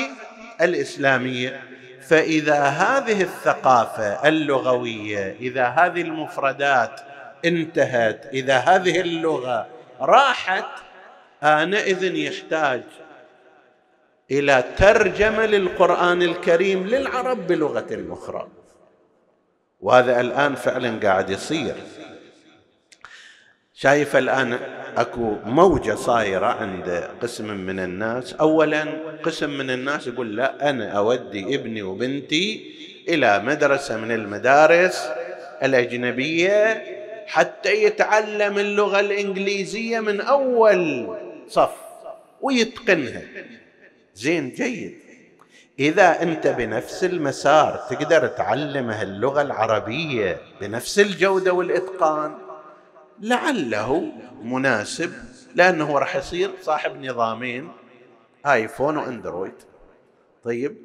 الإسلامية. 0.62 1.64
فإذا 2.02 2.64
هذه 2.64 3.22
الثقافة 3.22 4.28
اللغوية 4.28 5.36
إذا 5.40 5.66
هذه 5.66 6.02
المفردات 6.02 7.02
انتهت 7.46 8.26
إذا 8.34 8.58
هذه 8.58 9.02
اللغة 9.02 9.68
راحت 10.02 10.66
آنئذ 11.44 12.16
يحتاج 12.16 12.82
إلى 14.32 14.64
ترجمة 14.78 15.46
للقرآن 15.46 16.22
الكريم 16.22 16.88
للعرب 16.88 17.48
بلغة 17.48 18.06
أخرى. 18.10 18.48
وهذا 19.84 20.22
الآن 20.22 20.56
فعلا 20.56 21.00
قاعد 21.04 21.30
يصير. 21.30 21.76
شايف 23.74 24.16
الآن 24.16 24.60
أكو 24.98 25.36
موجة 25.46 25.96
صايرة 25.96 26.46
عند 26.46 27.10
قسم 27.22 27.58
من 27.58 27.80
الناس. 27.80 28.34
أولا 28.34 28.86
قسم 29.24 29.50
من 29.50 29.70
الناس 29.70 30.08
يقول 30.08 30.36
لا 30.36 30.70
أنا 30.70 30.92
أودي 30.92 31.56
ابني 31.56 31.82
وبنتي 31.82 32.74
إلى 33.10 33.40
مدرسة 33.40 33.98
من 33.98 34.12
المدارس 34.12 35.10
الأجنبية 35.64 36.84
حتى 37.28 37.84
يتعلم 37.84 38.58
اللغة 38.58 39.00
الإنجليزية 39.00 40.00
من 40.00 40.22
أول 40.22 41.16
صف 41.48 41.76
ويتقنها. 42.42 43.22
زين 44.16 44.50
جيد. 44.50 45.03
إذا 45.80 46.22
أنت 46.22 46.48
بنفس 46.48 47.04
المسار 47.04 47.86
تقدر 47.90 48.28
تعلمه 48.28 49.02
اللغة 49.02 49.42
العربية 49.42 50.42
بنفس 50.62 51.00
الجودة 51.00 51.54
والإتقان 51.54 52.38
لعله 53.22 54.12
مناسب 54.44 55.14
لأنه 55.56 56.00
راح 56.00 56.16
يصير 56.16 56.50
صاحب 56.62 57.06
نظامين 57.06 57.72
آيفون 58.46 58.98
وأندرويد. 58.98 59.54
طيب. 60.44 60.78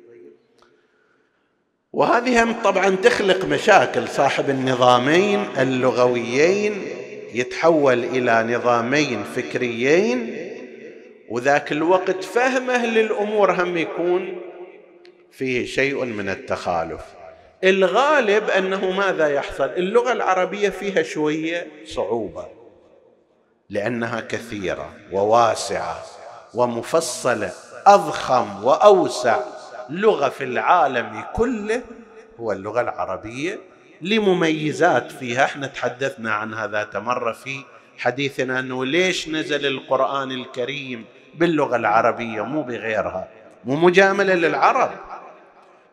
وهذه 1.93 2.43
هم 2.43 2.63
طبعا 2.65 2.97
تخلق 2.97 3.45
مشاكل 3.45 4.09
صاحب 4.09 4.51
النظامين 4.51 5.47
اللغويين 5.59 6.83
يتحول 7.33 8.05
إلى 8.05 8.57
نظامين 8.57 9.23
فكريين 9.25 10.37
وذاك 11.31 11.73
الوقت 11.73 12.25
فهمه 12.25 12.87
للأمور 12.87 13.53
هم 13.63 13.77
يكون 13.77 14.48
فيه 15.33 15.67
شيء 15.67 16.05
من 16.05 16.29
التخالف. 16.29 17.01
الغالب 17.65 18.51
أنه 18.51 18.91
ماذا 18.91 19.29
يحصل؟ 19.29 19.65
اللغة 19.65 20.13
العربية 20.13 20.69
فيها 20.69 21.03
شوية 21.03 21.67
صعوبة 21.87 22.47
لأنها 23.71 24.21
كثيرة 24.21 24.93
وواسعة 25.13 26.03
ومفصلة 26.55 27.53
أضخم 27.87 28.65
وأوسع. 28.65 29.41
لغة 29.91 30.29
في 30.29 30.45
العالم 30.45 31.25
كله 31.35 31.83
هو 32.41 32.53
اللغة 32.53 32.81
العربية. 32.81 33.59
لمميزات 34.01 35.13
فيها 35.13 35.45
إحنا 35.45 35.67
تحدثنا 35.67 36.33
عنها 36.35 36.67
ذات 36.67 36.97
مرة 36.97 37.33
في 37.33 37.65
حديثنا 37.99 38.59
أنه 38.59 38.85
ليش 38.85 39.29
نزل 39.29 39.67
القرآن 39.67 40.33
الكريم 40.33 41.05
باللغة 41.35 41.77
العربية؟ 41.77 42.43
مو 42.43 42.63
بغيرها 42.63 43.29
مو 43.65 43.77
مجاملة 43.77 44.35
للعرب. 44.35 44.91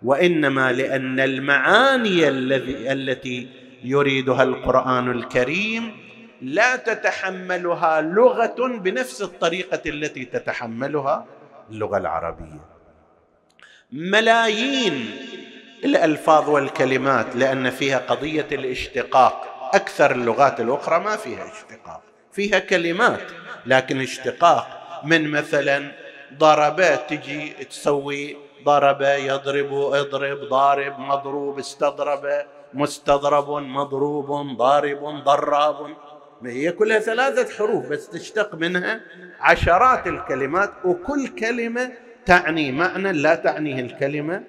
وإنما 0.05 0.71
لأن 0.71 1.19
المعاني 1.19 2.27
الذي 2.27 2.91
التي 2.91 3.47
يريدها 3.83 4.43
القرآن 4.43 5.11
الكريم 5.11 5.97
لا 6.41 6.75
تتحملها 6.75 8.01
لغة 8.01 8.67
بنفس 8.67 9.21
الطريقة 9.21 9.81
التي 9.85 10.25
تتحملها 10.25 11.25
اللغة 11.71 11.97
العربية. 11.97 12.59
ملايين 13.91 15.11
الألفاظ 15.85 16.49
والكلمات 16.49 17.35
لأن 17.35 17.69
فيها 17.69 17.97
قضية 17.97 18.47
الاشتقاق. 18.51 19.55
أكثر 19.73 20.11
اللغات 20.11 20.61
الأخرى 20.61 20.99
ما 20.99 21.15
فيها 21.15 21.51
اشتقاق 21.51 22.01
فيها 22.31 22.59
كلمات 22.59 23.21
لكن 23.65 24.01
اشتقاق 24.01 24.67
من 25.03 25.31
مثلا 25.31 25.91
ضربات 26.37 27.09
تجي 27.09 27.49
تسوي 27.49 28.37
ضرب 28.65 29.01
يضرب 29.01 29.73
اضرب 29.73 30.39
ضارب 30.49 30.99
مضروب 30.99 31.59
استضرب 31.59 32.45
مستضرب 32.73 33.49
مضروب 33.49 34.57
ضارب 34.57 35.23
ضراب. 35.23 35.95
هي 36.45 36.71
كلها 36.71 36.99
ثلاثة 36.99 37.57
حروف 37.57 37.87
بس 37.87 38.09
تشتق 38.09 38.55
منها 38.55 39.01
عشرات 39.39 40.07
الكلمات 40.07 40.71
وكل 40.85 41.27
كلمة 41.27 41.91
تعني 42.25 42.71
معنى 42.71 43.11
لا 43.11 43.35
تعنيه 43.35 43.79
الكلمة 43.79 44.43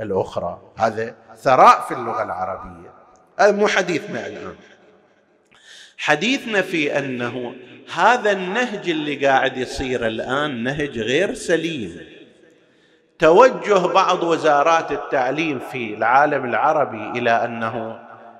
الأخرى. 0.00 0.60
هذا 0.76 1.14
ثراء 1.36 1.80
في 1.80 1.94
اللغة 1.94 2.22
العربية. 2.22 2.92
هذا 3.38 3.52
مو 3.52 3.68
حديثنا 3.68 4.26
الآن 4.26 4.56
حديثنا 5.98 6.62
في 6.62 6.98
أنه 6.98 7.54
هذا 7.94 8.32
النهج 8.32 8.90
اللي 8.90 9.26
قاعد 9.26 9.56
يصير 9.56 10.06
الآن 10.06 10.62
نهج 10.62 10.98
غير 10.98 11.34
سليم. 11.34 12.00
توجه 13.18 13.86
بعض 13.86 14.22
وزارات 14.22 14.92
التعليم 14.92 15.58
في 15.58 15.94
العالم 15.94 16.44
العربي 16.44 17.18
إلى 17.18 17.30
أنه 17.30 17.98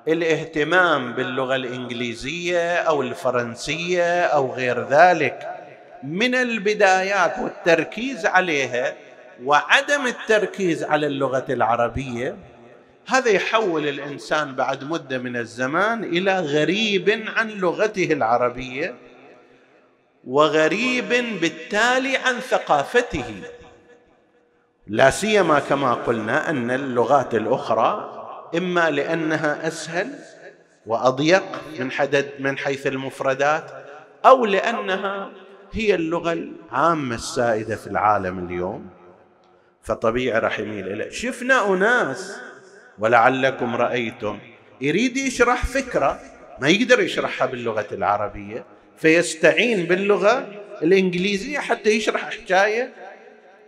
الاهتمام 0.08 1.12
باللغة 1.12 1.56
الإنجليزية 1.56 2.74
أو 2.74 3.02
الفرنسية 3.02 4.22
أو 4.24 4.52
غير 4.54 4.88
ذلك 4.88 5.48
من 6.02 6.34
البدايات 6.34 7.38
والتركيز 7.38 8.26
عليها 8.26 8.94
وعدم 9.44 10.06
التركيز 10.06 10.84
على 10.84 11.06
اللغة 11.06 11.44
العربية 11.50 12.36
هذا 13.06 13.30
يحول 13.30 13.88
الإنسان 13.88 14.54
بعد 14.54 14.84
مدة 14.84 15.18
من 15.18 15.36
الزمان 15.36 16.04
إلى 16.04 16.40
غريب 16.40 17.24
عن 17.36 17.48
لغته 17.48 18.12
العربية. 18.12 18.94
وغريب 20.24 21.08
بالتالي 21.40 22.16
عن 22.16 22.40
ثقافته. 22.40 23.42
لا 24.86 25.10
سيما 25.10 25.58
كما 25.58 25.94
قلنا 25.94 26.50
أن 26.50 26.70
اللغات 26.70 27.34
الأخرى 27.34 28.18
إما 28.56 28.90
لأنها 28.90 29.68
أسهل 29.68 30.08
وأضيق 30.86 31.42
من 31.78 31.90
حدد 31.90 32.30
من 32.38 32.58
حيث 32.58 32.86
المفردات 32.86 33.70
أو 34.26 34.46
لأنها 34.46 35.30
هي 35.72 35.94
اللغة 35.94 36.32
العامة 36.32 37.14
السائدة 37.14 37.76
في 37.76 37.86
العالم 37.86 38.46
اليوم. 38.46 38.90
فطبيعي 39.82 40.38
راح 40.38 40.58
يميل 40.58 40.88
اليه 40.88 41.10
شفنا 41.10 41.68
أناس 41.74 42.40
ولعلكم 42.98 43.76
رأيتم 43.76 44.38
يريد 44.80 45.16
يشرح 45.16 45.66
فكرة 45.66 46.20
ما 46.60 46.68
يقدر 46.68 47.00
يشرحها 47.00 47.46
باللغة 47.46 47.86
العربية 47.92 48.64
فيستعين 48.96 49.86
باللغة 49.86 50.46
الإنجليزية 50.82 51.58
حتى 51.58 51.90
يشرح 51.90 52.30
حكاية 52.30 52.92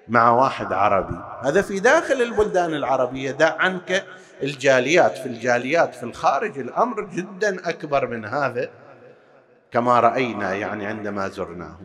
مع 0.08 0.30
واحد 0.30 0.72
عربي. 0.72 1.18
هذا 1.42 1.62
في 1.62 1.80
داخل 1.80 2.22
البلدان 2.22 2.74
العربية. 2.74 3.30
دع 3.30 3.56
عنك 3.58 4.04
الجاليات. 4.42 5.18
في 5.18 5.26
الجاليات 5.26 5.94
في 5.94 6.02
الخارج 6.02 6.58
الأمر 6.58 7.02
جدا 7.02 7.68
أكبر 7.68 8.06
من 8.06 8.24
هذا 8.24 8.70
كما 9.72 10.00
رأينا 10.00 10.54
يعني 10.54 10.87
عندما 10.87 11.28
زرناه. 11.28 11.78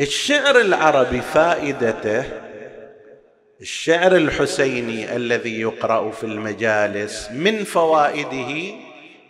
الشعر 0.00 0.60
العربي 0.60 1.20
فائدته 1.20 2.24
الشعر 3.60 4.16
الحسيني 4.16 5.16
الذي 5.16 5.60
يقرأ 5.60 6.10
في 6.10 6.24
المجالس 6.24 7.28
من 7.30 7.64
فوائده 7.64 8.74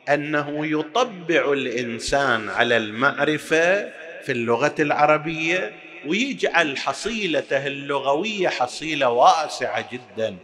أنه 0.08 0.66
يطبع 0.66 1.52
الإنسان 1.52 2.48
على 2.48 2.76
المعرفة 2.76 3.90
في 4.22 4.32
اللغة 4.32 4.74
العربية 4.78 5.72
ويجعل 6.06 6.76
حصيلته 6.76 7.66
اللغوية 7.66 8.48
حصيلة 8.48 9.10
واسعة 9.10 9.88
جدا. 9.92 10.36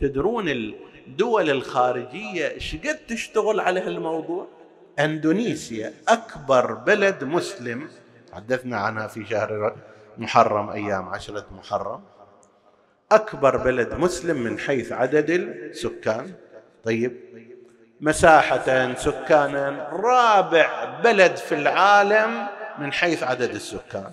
تدرون 0.00 0.48
الدول 0.48 1.50
الخارجية 1.50 2.50
إيش 2.50 2.76
قد 2.76 2.98
تشتغل 3.08 3.60
على 3.60 3.80
هالموضوع؟ 3.80 4.48
أندونيسيا 4.98 5.92
أكبر 6.08 6.74
بلد 6.74 7.24
مسلم. 7.24 7.88
تحدثنا 8.32 8.76
عنها 8.76 9.06
في 9.06 9.26
شهر 9.26 9.76
محرم 10.18 10.70
أيام 10.70 11.08
عشرة 11.08 11.46
محرم. 11.58 12.04
أكبر 13.12 13.56
بلد 13.56 13.94
مسلم 13.94 14.36
من 14.36 14.58
حيث 14.58 14.92
عدد 14.92 15.30
السكان. 15.30 16.32
طيب 16.84 17.16
مساحة 18.04 18.94
سكانا 18.94 19.88
رابع 19.92 20.84
بلد 21.04 21.36
في 21.36 21.54
العالم 21.54 22.46
من 22.78 22.92
حيث 22.92 23.22
عدد 23.22 23.50
السكان. 23.50 24.12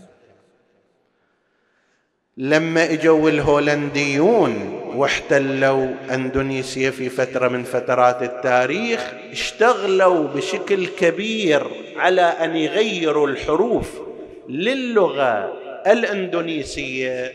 لما 2.37 2.83
إجوا 2.91 3.29
الهولنديون 3.29 4.81
واحتلوا 4.95 5.87
أندونيسيا 6.13 6.91
في 6.91 7.09
فترة 7.09 7.47
من 7.47 7.63
فترات 7.63 8.23
التاريخ 8.23 9.13
اشتغلوا 9.31 10.27
بشكل 10.27 10.87
كبير 10.87 11.67
على 11.97 12.21
أن 12.21 12.55
يغيروا 12.55 13.27
الحروف 13.27 14.01
للغة 14.49 15.53
الأندونيسية 15.87 17.33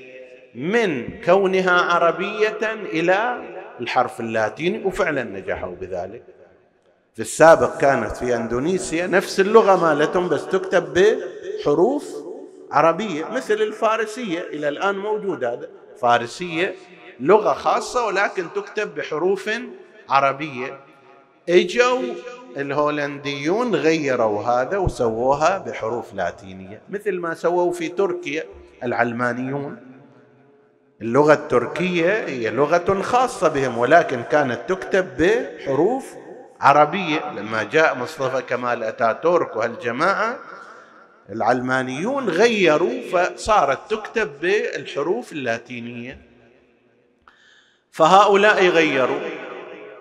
من 0.54 1.20
كونها 1.20 1.80
عربية 1.80 2.72
إلى 2.92 3.42
الحرف 3.80 4.20
اللاتيني 4.20 4.84
وفعلا 4.84 5.22
نجحوا 5.24 5.74
بذلك. 5.80 6.35
في 7.16 7.22
السابق 7.22 7.76
كانت 7.78 8.16
في 8.16 8.36
إندونيسيا 8.36 9.06
نفس 9.06 9.40
اللغة 9.40 9.76
مالتهم 9.76 10.28
بس 10.28 10.46
تكتب 10.46 10.94
بحروف 10.94 12.16
عربية 12.72 13.24
مثل 13.24 13.54
الفارسية 13.54 14.40
إلى 14.40 14.68
الآن 14.68 14.98
موجود 14.98 15.44
هذا 15.44 15.68
فارسية 16.00 16.74
لغة 17.20 17.52
خاصة 17.52 18.06
ولكن 18.06 18.46
تكتب 18.54 18.94
بحروف 18.94 19.50
عربية. 20.08 20.80
إجوا 21.48 22.00
الهولنديون 22.56 23.74
غيروا 23.74 24.42
هذا 24.42 24.78
وسووها 24.78 25.58
بحروف 25.58 26.14
لاتينية 26.14 26.82
مثل 26.88 27.18
ما 27.18 27.34
سووا 27.34 27.72
في 27.72 27.88
تركيا 27.88 28.44
العلمانيون. 28.82 29.76
اللغة 31.02 31.32
التركية 31.32 32.12
هي 32.12 32.50
لغة 32.50 33.02
خاصة 33.02 33.48
بهم 33.48 33.78
ولكن 33.78 34.22
كانت 34.22 34.60
تكتب 34.68 35.06
بحروف 35.18 36.25
عربية 36.60 37.30
لما 37.36 37.62
جاء 37.62 37.94
مصطفى 37.94 38.42
كمال 38.42 38.82
أتاتورك 38.82 39.56
وهالجماعة 39.56 40.38
العلمانيون 41.32 42.28
غيروا 42.28 43.00
فصارت 43.12 43.78
تكتب 43.90 44.40
بالحروف 44.40 45.32
اللاتينية. 45.32 46.18
فهؤلاء 47.90 48.66
غيروا. 48.66 49.20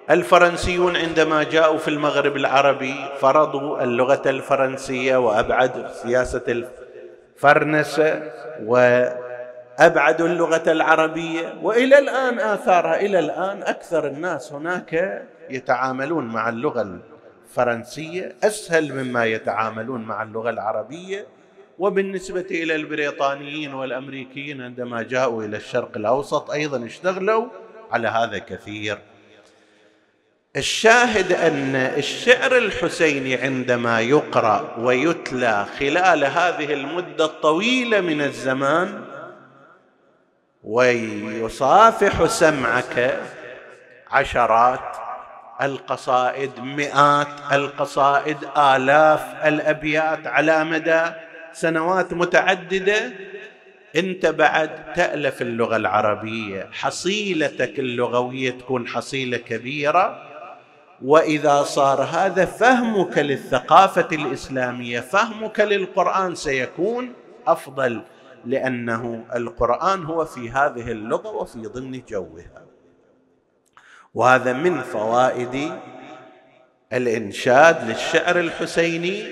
الفرنسيون 0.09 0.97
عندما 0.97 1.43
جاءوا 1.43 1.77
في 1.77 1.87
المغرب 1.87 2.35
العربي 2.35 2.95
فرضوا 3.21 3.83
اللغة 3.83 4.21
الفرنسية 4.25 5.17
وأبعد 5.17 5.91
سياسة 6.03 6.65
الفرنسة 7.37 8.31
وابعدوا 8.65 10.27
اللغة 10.27 10.63
العربية. 10.71 11.55
وإلى 11.61 11.99
الآن 11.99 12.39
آثارها 12.39 12.99
إلى 12.99 13.19
الآن 13.19 13.63
أكثر 13.63 14.07
الناس 14.07 14.51
هناك 14.53 15.23
يتعاملون 15.49 16.27
مع 16.27 16.49
اللغة 16.49 17.01
الفرنسية 17.49 18.35
أسهل 18.43 18.93
مما 18.93 19.25
يتعاملون 19.25 20.01
مع 20.01 20.23
اللغة 20.23 20.49
العربية 20.49 21.27
وبالنسبة 21.79 22.45
إلى 22.51 22.75
البريطانيين 22.75 23.73
والأمريكيين 23.73 24.61
عندما 24.61 25.03
جاءوا 25.03 25.43
إلى 25.43 25.57
الشرق 25.57 25.97
الأوسط 25.97 26.51
أيضا 26.51 26.85
اشتغلوا 26.85 27.47
على 27.91 28.07
هذا 28.07 28.37
كثير. 28.37 28.97
الشاهد 30.55 31.31
أن 31.31 31.75
الشعر 31.75 32.57
الحسيني 32.57 33.35
عندما 33.35 33.99
يقرأ 34.01 34.75
ويتلى 34.79 35.65
خلال 35.79 36.25
هذه 36.25 36.73
المدة 36.73 37.25
الطويلة 37.25 38.01
من 38.01 38.21
الزمان 38.21 39.01
ويصافح 40.63 42.25
سمعك 42.25 43.19
عشرات 44.11 45.04
القصائد 45.61 46.59
مئات 46.59 47.27
القصائد 47.51 48.37
آلاف 48.57 49.47
الأبيات 49.47 50.27
على 50.27 50.63
مدى 50.63 51.03
سنوات 51.53 52.13
متعددة. 52.13 53.13
انت 53.95 54.25
بعد 54.25 54.93
تألف 54.93 55.41
اللغة 55.41 55.75
العربية 55.75 56.69
حصيلتك 56.71 57.79
اللغوية 57.79 58.51
تكون 58.51 58.87
حصيلة 58.87 59.37
كبيرة. 59.37 60.21
وإذا 61.01 61.63
صار 61.63 62.01
هذا 62.01 62.45
فهمك 62.45 63.17
للثقافة 63.17 64.07
الإسلامية 64.11 64.99
فهمك 64.99 65.59
للقرآن 65.59 66.35
سيكون 66.35 67.13
أفضل 67.47 68.01
لأنه 68.45 69.25
القرآن 69.35 70.03
هو 70.03 70.25
في 70.25 70.49
هذه 70.49 70.91
اللغة 70.91 71.27
وفي 71.29 71.59
ضمن 71.59 72.01
جوها. 72.09 72.64
وهذا 74.15 74.53
من 74.53 74.81
فوائد 74.81 75.79
الإنشاد 76.93 77.89
للشعر 77.89 78.39
الحسيني 78.39 79.23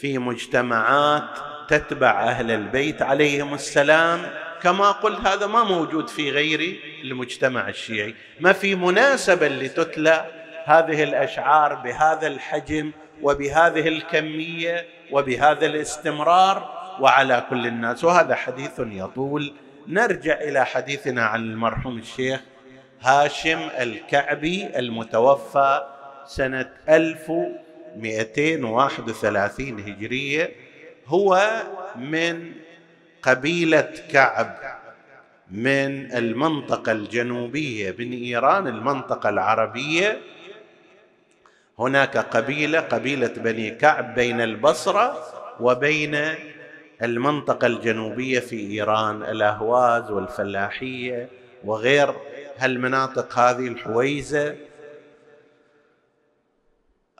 في 0.00 0.18
مجتمعات 0.18 1.38
تتبع 1.68 2.22
أهل 2.22 2.50
البيت 2.50 3.02
عليهم 3.02 3.54
السلام. 3.54 4.20
كما 4.62 4.90
قلت 4.90 5.26
هذا 5.26 5.46
ما 5.46 5.64
موجود 5.64 6.08
في 6.08 6.30
غير 6.30 6.80
المجتمع 7.04 7.68
الشيعي. 7.68 8.14
ما 8.40 8.52
في 8.52 8.74
مناسبة 8.74 9.48
لتتلى 9.48 10.24
هذه 10.64 11.02
الأشعار 11.02 11.74
بهذا 11.74 12.26
الحجم 12.26 12.92
وبهذه 13.22 13.88
الكمية 13.88 14.86
وبهذا 15.12 15.66
الاستمرار 15.66 16.78
وعلى 17.00 17.46
كل 17.50 17.66
الناس. 17.66 18.04
وهذا 18.04 18.34
حديث 18.34 18.80
يطول. 18.80 19.52
نرجع 19.88 20.40
إلى 20.40 20.66
حديثنا 20.66 21.24
عن 21.24 21.40
المرحوم 21.40 21.98
الشيخ 21.98 22.40
هاشم 23.00 23.68
الكعبي 23.80 24.78
المتوفى 24.78 25.82
سنة 26.26 26.70
1231 26.88 29.80
هجرية 29.80 30.50
هو 31.06 31.62
من 31.96 32.52
قبيلة 33.22 33.92
كعب 34.12 34.56
من 35.50 36.12
المنطقة 36.12 36.92
الجنوبية 36.92 37.94
من 37.98 38.12
إيران 38.12 38.66
المنطقة 38.66 39.28
العربية. 39.28 40.18
هناك 41.78 42.16
قبيلة 42.16 42.80
قبيلة 42.80 43.32
بني 43.36 43.70
كعب 43.70 44.14
بين 44.14 44.40
البصرة 44.40 45.24
وبين 45.60 46.18
المنطقة 47.02 47.66
الجنوبية 47.66 48.40
في 48.40 48.70
إيران 48.70 49.22
الأهواز 49.22 50.10
والفلاحية 50.10 51.28
وغير. 51.64 52.14
هالمناطق 52.58 53.38
هذه 53.38 53.68
الحويزة. 53.68 54.54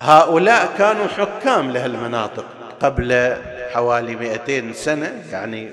هؤلاء 0.00 0.74
كانوا 0.78 1.06
حكام 1.06 1.70
لهالمناطق 1.70 2.44
قبل 2.80 3.36
حوالي 3.72 4.16
200 4.16 4.72
سنة 4.72 5.22
يعني 5.32 5.70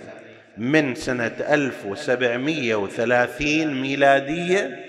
من 0.58 0.96
سنة 0.96 1.32
1730 1.50 3.82
ميلادية 3.82 4.86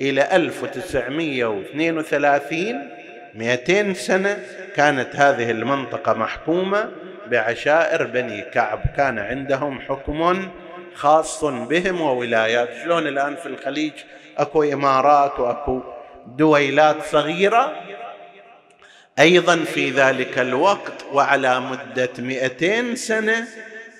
إلى 0.00 0.36
1932 0.36 2.90
200 3.34 3.92
سنة 3.92 4.38
كانت 4.76 5.16
هذه 5.16 5.50
المنطقة 5.50 6.12
محكومة 6.12 6.90
بعشائر 7.26 8.06
بني 8.06 8.42
كعب. 8.42 8.80
كان 8.96 9.18
عندهم 9.18 9.80
حكم 9.80 10.48
خاص 10.94 11.44
بهم 11.44 12.00
وولايات. 12.00 12.68
شلون 12.84 13.06
الآن 13.06 13.36
في 13.36 13.46
الخليج 13.46 13.92
أكو 14.40 14.62
إمارات 14.62 15.40
وأكو 15.40 15.80
دويلات 16.26 16.96
صغيرة. 17.02 17.72
أيضا 19.18 19.56
في 19.56 19.90
ذلك 19.90 20.38
الوقت 20.38 21.04
وعلى 21.12 21.60
مدة 21.60 22.10
مئتين 22.18 22.96
سنة 22.96 23.46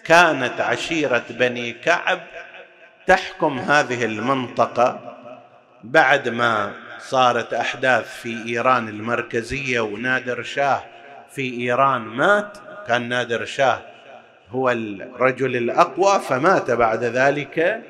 كانت 0.05 0.61
عشيرة 0.61 1.25
بني 1.31 1.73
كعب 1.73 2.21
تحكم 3.07 3.59
هذه 3.59 4.05
المنطقة 4.05 5.17
بعد 5.85 6.29
ما 6.29 6.73
صارت 6.99 7.55
أحداث 7.55 8.21
في 8.23 8.47
إيران 8.47 8.89
المركزية 8.89 9.81
ونادر 9.81 10.43
شاه 10.43 10.83
في 11.31 11.61
إيران 11.61 12.01
مات. 12.01 12.59
كان 12.89 13.09
نادر 13.09 13.45
شاه 13.45 13.81
هو 14.51 14.71
الرجل 14.71 15.57
الأقوى 15.57 16.21
فمات 16.21 16.71
بعد 16.71 17.05
ذلك. 17.05 17.83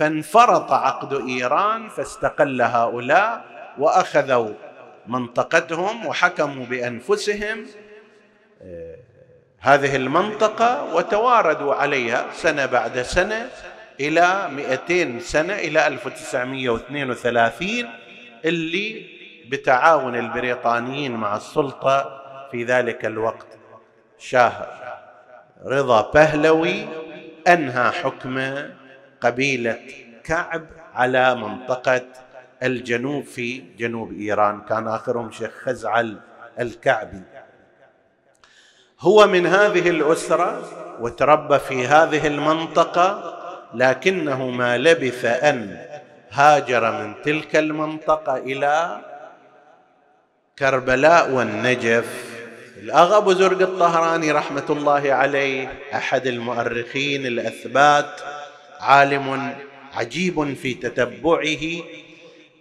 فانفرط 0.00 0.72
عقد 0.72 1.28
إيران 1.28 1.88
فاستقل 1.88 2.62
هؤلاء 2.62 3.44
وأخذوا 3.78 4.50
منطقتهم 5.06 6.06
وحكموا 6.06 6.66
بأنفسهم 6.66 7.66
آه، 8.62 8.96
هذه 9.58 9.96
المنطقة 9.96 10.94
وتواردوا 10.94 11.74
عليها 11.74 12.26
سنة 12.32 12.66
بعد 12.66 13.02
سنة 13.02 13.48
إلى 14.00 14.48
200 14.88 15.18
سنة 15.18 15.54
إلى 15.54 15.86
1932 15.86 17.68
اللي 18.44 19.06
بتعاون 19.48 20.16
البريطانيين 20.16 21.12
مع 21.12 21.36
السلطة 21.36 22.22
في 22.50 22.64
ذلك 22.64 23.04
الوقت. 23.04 23.46
شاه 24.18 24.66
رضا 25.64 26.10
بهلوي 26.10 26.86
أنهى 27.48 27.90
حكم 27.90 28.38
قبيلة 29.20 29.78
كعب 30.24 30.66
على 30.94 31.34
منطقة 31.34 32.02
الجنوب 32.62 33.24
في 33.24 33.62
جنوب 33.78 34.12
إيران. 34.12 34.60
كان 34.60 34.88
آخرهم 34.88 35.30
شيخ 35.30 35.50
خزعل 35.64 36.20
الكعبي. 36.60 37.22
هو 39.00 39.26
من 39.26 39.46
هذه 39.46 39.90
الأسرة 39.90 40.62
وتربى 41.00 41.58
في 41.58 41.86
هذه 41.86 42.26
المنطقة 42.26 43.36
لكنه 43.74 44.50
ما 44.50 44.78
لبث 44.78 45.24
أن 45.24 45.78
هاجر 46.30 46.92
من 46.92 47.14
تلك 47.22 47.56
المنطقة 47.56 48.36
إلى 48.36 49.00
كربلاء 50.58 51.30
والنجف. 51.30 52.30
الأغا 52.76 53.16
أبو 53.16 53.32
زرق 53.32 53.60
الطهراني 53.60 54.32
رحمة 54.32 54.66
الله 54.70 55.12
عليه 55.12 55.72
أحد 55.94 56.26
المؤرخين 56.26 57.26
الأثبات 57.26 58.20
عالم 58.80 59.54
عجيب 59.94 60.54
في 60.54 60.74
تتبعه 60.74 61.84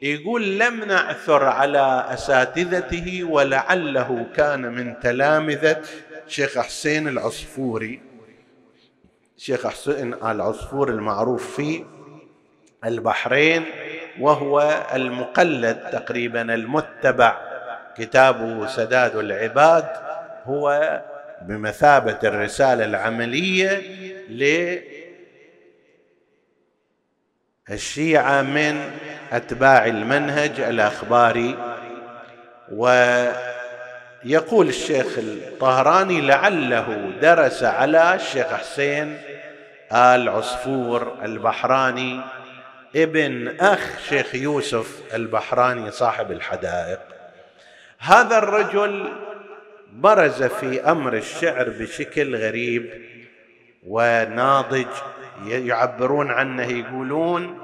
يقول 0.01 0.59
لم 0.59 0.83
نعثر 0.83 1.43
على 1.43 2.05
أساتذته 2.09 3.23
ولعله 3.23 4.25
كان 4.35 4.61
من 4.61 4.99
تلامذة 4.99 5.81
شيخ 6.27 6.57
حسين 6.59 7.07
العصفوري. 7.07 8.01
شيخ 9.37 9.67
حسين 9.67 10.13
العصفور 10.13 10.89
المعروف 10.89 11.55
في 11.55 11.85
البحرين 12.85 13.65
وهو 14.19 14.85
المقلد 14.93 15.77
تقريبا 15.91 16.41
المتبع. 16.41 17.37
كتابه 17.97 18.67
سداد 18.67 19.15
العباد 19.15 19.85
هو 20.45 21.01
بمثابة 21.41 22.19
الرسالة 22.23 22.85
العملية 22.85 23.81
للشيعه 27.69 28.41
من 28.41 28.91
أتباع 29.31 29.85
المنهج 29.85 30.59
الأخباري. 30.59 31.57
ويقول 32.71 34.67
الشيخ 34.67 35.17
الطهراني 35.17 36.21
لعله 36.21 37.11
درس 37.21 37.63
على 37.63 38.15
الشيخ 38.15 38.47
حسين 38.47 39.17
آل 39.91 40.29
عصفور 40.29 41.17
البحراني 41.23 42.21
ابن 42.95 43.55
أخ 43.59 43.99
شيخ 44.09 44.35
يوسف 44.35 45.01
البحراني 45.13 45.91
صاحب 45.91 46.31
الحدائق. 46.31 46.99
هذا 47.99 48.37
الرجل 48.37 49.09
برز 49.93 50.43
في 50.43 50.81
أمر 50.81 51.13
الشعر 51.13 51.69
بشكل 51.69 52.35
غريب 52.35 53.01
وناضج 53.87 54.87
يعبرون 55.47 56.31
عنه 56.31 56.63
يقولون 56.63 57.59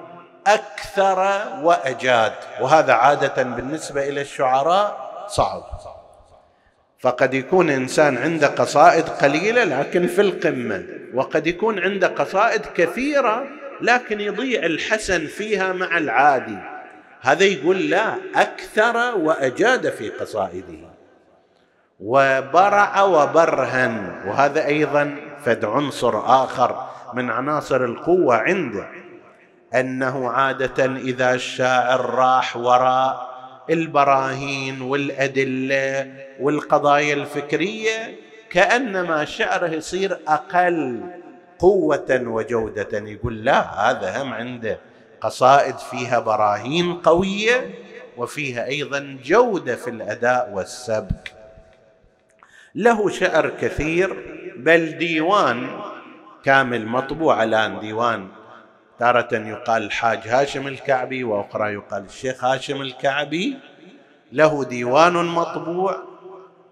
أكثر 0.47 1.41
وأجاد. 1.61 2.33
وهذا 2.61 2.93
عادة 2.93 3.43
بالنسبة 3.43 4.09
إلى 4.09 4.21
الشعراء 4.21 5.05
صعب. 5.27 5.63
فقد 6.99 7.33
يكون 7.33 7.69
إنسان 7.69 8.17
عنده 8.17 8.47
قصائد 8.47 9.09
قليلة 9.09 9.63
لكن 9.63 10.07
في 10.07 10.21
القمة 10.21 10.83
وقد 11.13 11.47
يكون 11.47 11.79
عنده 11.79 12.07
قصائد 12.07 12.61
كثيرة 12.75 13.45
لكن 13.81 14.21
يضيع 14.21 14.65
الحسن 14.65 15.27
فيها 15.27 15.73
مع 15.73 15.97
العادي. 15.97 16.57
هذا 17.21 17.43
يقول 17.43 17.89
لا 17.89 18.15
أكثر 18.35 19.15
وأجاد 19.17 19.89
في 19.89 20.09
قصائده. 20.09 20.95
وبرع 21.99 23.01
وبرهن 23.01 24.21
وهذا 24.27 24.65
أيضا 24.65 25.15
فد 25.45 25.65
عنصر 25.65 26.43
آخر 26.43 26.87
من 27.13 27.29
عناصر 27.29 27.85
القوة 27.85 28.35
عنده. 28.35 28.87
أنه 29.75 30.29
عادة 30.29 30.85
إذا 30.85 31.33
الشاعر 31.33 32.09
راح 32.09 32.57
وراء 32.57 33.35
البراهين 33.69 34.81
والأدلة 34.81 36.13
والقضايا 36.39 37.13
الفكرية 37.13 38.15
كأنما 38.49 39.25
شعره 39.25 39.67
يصير 39.67 40.17
أقل 40.27 41.01
قوة 41.59 42.21
وجودة. 42.21 42.99
يقول 42.99 43.45
لا 43.45 43.89
هذا 43.89 44.21
هم 44.21 44.33
عنده 44.33 44.79
قصائد 45.21 45.77
فيها 45.77 46.19
براهين 46.19 46.93
قوية 46.93 47.69
وفيها 48.17 48.65
أيضا 48.65 49.17
جودة 49.23 49.75
في 49.75 49.89
الأداء 49.89 50.51
والسبك. 50.53 51.33
له 52.75 53.09
شعر 53.09 53.49
كثير 53.49 54.35
بل 54.57 54.97
ديوان 54.97 55.67
كامل 56.43 56.85
مطبوع 56.85 57.43
الان 57.43 57.79
ديوان. 57.79 58.27
تارة 58.99 59.29
يقال 59.33 59.83
الحاج 59.83 60.27
هاشم 60.27 60.67
الكعبي 60.67 61.23
وأخرى 61.23 61.73
يقال 61.73 62.05
الشيخ 62.05 62.45
هاشم 62.45 62.81
الكعبي. 62.81 63.57
له 64.31 64.63
ديوان 64.63 65.13
مطبوع 65.13 66.03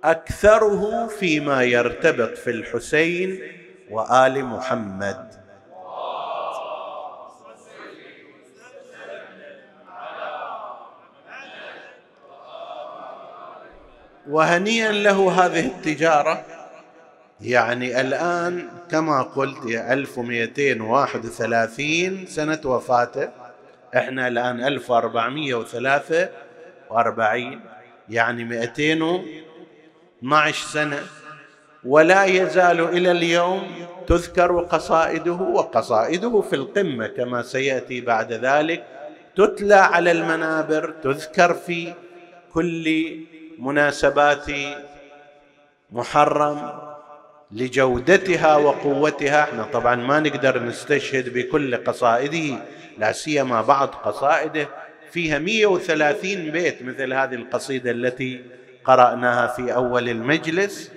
أكثره 0.03 1.07
فيما 1.07 1.63
يرتبط 1.63 2.37
في 2.37 2.49
الحسين 2.49 3.41
وآل 3.89 4.45
محمد. 4.45 5.43
وهنيئا 14.29 14.91
له 14.91 15.45
هذه 15.45 15.65
التجارة 15.65 16.52
يعني 17.43 18.01
الآن 18.01 18.67
كما 18.91 19.21
قلت 19.21 19.57
هي 19.65 19.93
1231 19.93 22.25
سنة 22.25 22.59
وفاته 22.65 23.29
إحنا 23.97 24.27
الآن 24.27 24.63
1443 24.63 27.59
يعني 28.09 28.43
212 28.43 30.67
سنة. 30.67 30.99
ولا 31.85 32.25
يزال 32.25 32.79
إلى 32.81 33.11
اليوم 33.11 33.71
تذكر 34.07 34.59
قصائده 34.59 35.31
وقصائده 35.31 36.41
في 36.41 36.55
القمة 36.55 37.07
كما 37.07 37.41
سيأتي 37.41 38.01
بعد 38.01 38.33
ذلك 38.33 38.83
تتلى 39.35 39.75
على 39.75 40.11
المنابر 40.11 40.93
تذكر 41.03 41.53
في 41.53 41.93
كل 42.53 43.15
مناسبات 43.59 44.45
محرم. 45.91 46.92
لجودتها 47.53 48.55
وقوتها. 48.55 49.43
إحنا 49.43 49.63
طبعا 49.63 49.95
ما 49.95 50.19
نقدر 50.19 50.63
نستشهد 50.63 51.33
بكل 51.33 51.83
قصائده 51.83 52.57
لا 52.97 53.11
سيما 53.11 53.61
بعض 53.61 53.87
قصائده 53.87 54.67
فيها 55.11 55.39
130 55.39 56.51
بيت 56.51 56.83
مثل 56.83 57.13
هذه 57.13 57.35
القصيدة 57.35 57.91
التي 57.91 58.41
قرأناها 58.85 59.47
في 59.47 59.75
أول 59.75 60.09
المجلس. 60.09 60.91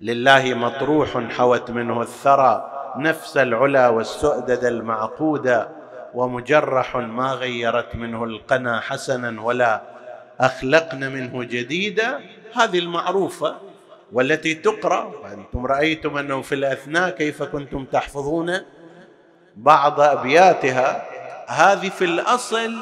لله 0.00 0.54
مطروح 0.54 1.18
حوت 1.30 1.70
منه 1.70 2.02
الثرى 2.02 2.68
نفس 2.96 3.36
العلا 3.36 3.88
والسؤدد 3.88 4.64
المعقودة 4.64 5.68
ومجرح 6.14 6.96
ما 6.96 7.32
غيرت 7.32 7.96
منه 7.96 8.24
القنا 8.24 8.80
حسنا 8.80 9.40
ولا 9.42 9.82
أخلقن 10.40 11.12
منه 11.12 11.44
جديدا. 11.44 12.20
هذه 12.54 12.78
المعروفة 12.78 13.71
والتي 14.12 14.54
تقرأ 14.54 15.04
وأنتم 15.04 15.66
رأيتم 15.66 16.16
أنه 16.16 16.42
في 16.42 16.54
الأثناء 16.54 17.10
كيف 17.10 17.42
كنتم 17.42 17.84
تحفظون 17.84 18.52
بعض 19.56 20.00
أبياتها 20.00 21.06
هذه 21.48 21.88
في 21.88 22.04
الأصل 22.04 22.74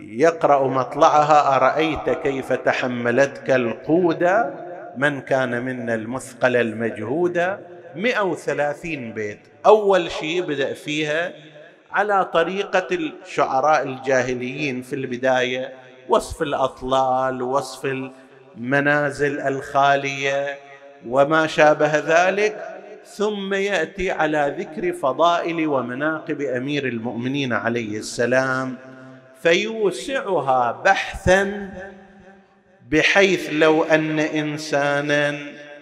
يقرأ 0.00 0.68
مطلعها 0.68 1.56
أرأيت 1.56 2.10
كيف 2.10 2.52
تحملتك 2.52 3.50
القوده 3.50 4.54
من 4.96 5.20
كان 5.20 5.62
منا 5.64 5.94
المثقل 5.94 6.56
المجهود 6.56 7.58
130 7.96 9.12
بيت. 9.12 9.40
أول 9.66 10.10
شيء 10.10 10.42
بدأ 10.42 10.74
فيها 10.74 11.32
على 11.92 12.24
طريقة 12.24 12.86
الشعراء 12.92 13.82
الجاهليين 13.82 14.82
في 14.82 14.92
البداية 14.92 15.72
وصف 16.08 16.42
الأطلال 16.42 17.42
وصف 17.42 17.86
المنازل 18.56 19.40
الخالية 19.40 20.58
وما 21.08 21.46
شابه 21.46 21.92
ذلك 21.98 22.80
ثم 23.04 23.54
يأتي 23.54 24.10
على 24.10 24.54
ذكر 24.58 24.92
فضائل 24.92 25.66
ومناقب 25.66 26.40
أمير 26.40 26.88
المؤمنين 26.88 27.52
عليه 27.52 27.98
السلام 27.98 28.76
فيوسعها 29.42 30.82
بحثا 30.84 31.70
بحيث 32.90 33.48
لو 33.52 33.82
أن 33.82 34.18
انسانا 34.18 35.38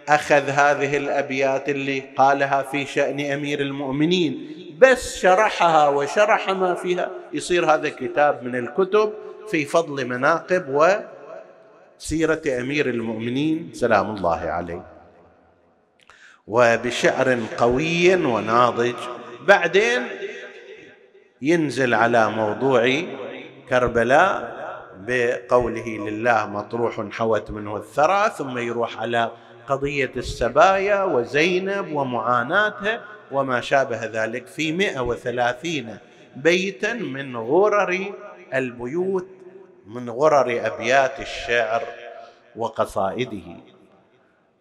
أخذ 0.08 0.48
هذه 0.50 0.96
الأبيات 0.96 1.68
اللي 1.68 2.02
قالها 2.16 2.62
في 2.62 2.86
شأن 2.86 3.20
أمير 3.20 3.60
المؤمنين 3.60 4.48
بس 4.78 5.18
شرحها 5.18 5.88
وشرح 5.88 6.50
ما 6.50 6.74
فيها 6.74 7.10
يصير 7.32 7.74
هذا 7.74 7.88
كتاب 7.88 8.42
من 8.42 8.54
الكتب 8.54 9.12
في 9.50 9.64
فضل 9.64 10.06
مناقب 10.06 10.64
و 10.68 10.86
سيرة 11.98 12.42
أمير 12.60 12.88
المؤمنين. 12.88 13.70
سلام 13.72 14.16
الله 14.16 14.40
عليه. 14.40 14.86
وبشعر 16.46 17.38
قوي 17.58 18.14
وناضج. 18.14 18.94
بعدين 19.46 20.02
ينزل 21.42 21.94
على 21.94 22.30
موضوع 22.30 23.02
كربلاء 23.68 24.58
بقوله 25.06 25.88
لله 25.88 26.46
مطروح 26.46 27.10
حوت 27.10 27.50
منه 27.50 27.76
الثرى 27.76 28.30
ثم 28.38 28.58
يروح 28.58 29.00
على 29.00 29.30
قضية 29.68 30.12
السبايا 30.16 31.04
وزينب 31.04 31.92
ومعاناتها 31.92 33.00
وما 33.32 33.60
شابه 33.60 34.04
ذلك 34.04 34.46
في 34.46 34.72
مئة 34.72 35.00
وثلاثين 35.00 35.96
بيتا 36.36 36.92
من 36.92 37.36
غرر 37.36 38.12
البيوت. 38.54 39.26
من 39.88 40.10
غرر 40.10 40.66
أبيات 40.66 41.20
الشعر 41.20 41.82
وقصائده. 42.56 43.56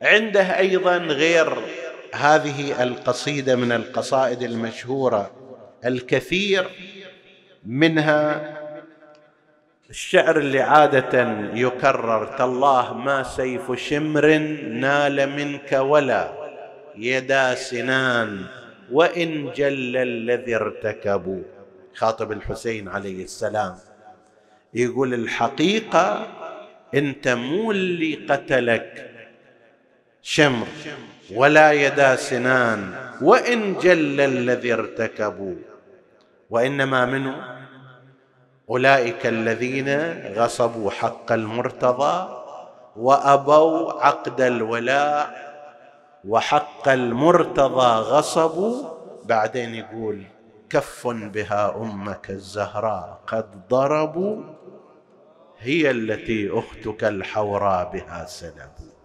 عنده 0.01 0.57
أيضا 0.57 0.97
غير 0.97 1.53
هذه 2.13 2.83
القصيدة 2.83 3.55
من 3.55 3.71
القصائد 3.71 4.41
المشهورة 4.43 5.31
الكثير 5.85 6.69
منها 7.65 8.53
الشعر 9.89 10.37
اللي 10.37 10.61
عادة 10.61 11.21
يكرر 11.53 12.37
تالله 12.37 12.93
ما 12.93 13.23
سيف 13.23 13.71
شمر 13.71 14.37
نال 14.67 15.29
منك 15.29 15.71
ولا 15.71 16.31
يدا 16.95 17.55
سنان 17.55 18.45
وإن 18.91 19.51
جل 19.51 19.97
الذي 19.97 20.55
ارتكبوا. 20.55 21.41
خاطب 21.95 22.31
الحسين 22.31 22.87
عليه 22.87 23.23
السلام. 23.23 23.86
يقول 24.73 25.13
الحقيقة 25.13 26.27
أنت 26.95 27.27
مو 27.27 27.71
اللي 27.71 28.15
قتلك 28.29 29.09
شمر 30.21 30.67
ولا 31.33 31.71
يدا 31.71 32.15
سنان 32.15 32.95
وإن 33.21 33.73
جل 33.79 34.21
الذي 34.21 34.73
ارتكبوا 34.73 35.55
وإنما 36.49 37.05
منه 37.05 37.57
أولئك 38.69 39.25
الذين 39.27 39.89
غصبوا 40.35 40.91
حق 40.91 41.31
المرتضى 41.31 42.43
وأبوا 42.95 43.93
عقد 43.93 44.41
الولاء 44.41 45.47
وحق 46.27 46.89
المرتضى 46.89 47.87
غصبوا 48.01 48.89
بعدين 49.25 49.75
يقول 49.75 50.23
كف 50.69 51.07
بها 51.07 51.75
أمك 51.75 52.29
الزهراء 52.29 53.19
قد 53.27 53.67
ضربوا 53.69 54.43
هي 55.59 55.91
التي 55.91 56.49
أختك 56.51 57.03
الحوراء 57.03 57.91
بها 57.91 58.25
سلبوا 58.25 58.97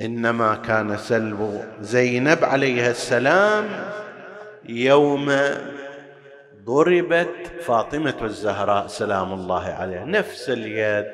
إنما 0.00 0.54
كان 0.54 0.96
سلب 0.96 1.68
زينب 1.80 2.44
عليها 2.44 2.90
السلام 2.90 3.90
يوم 4.68 5.32
ضربت 6.64 7.52
فاطمة 7.62 8.16
الزهراء 8.22 8.86
سلام 8.86 9.32
الله 9.32 9.64
عليها. 9.64 10.04
نفس 10.04 10.50
اليد 10.50 11.06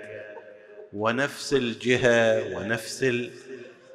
ونفس 0.93 1.53
الجهة 1.53 2.57
ونفس 2.57 3.05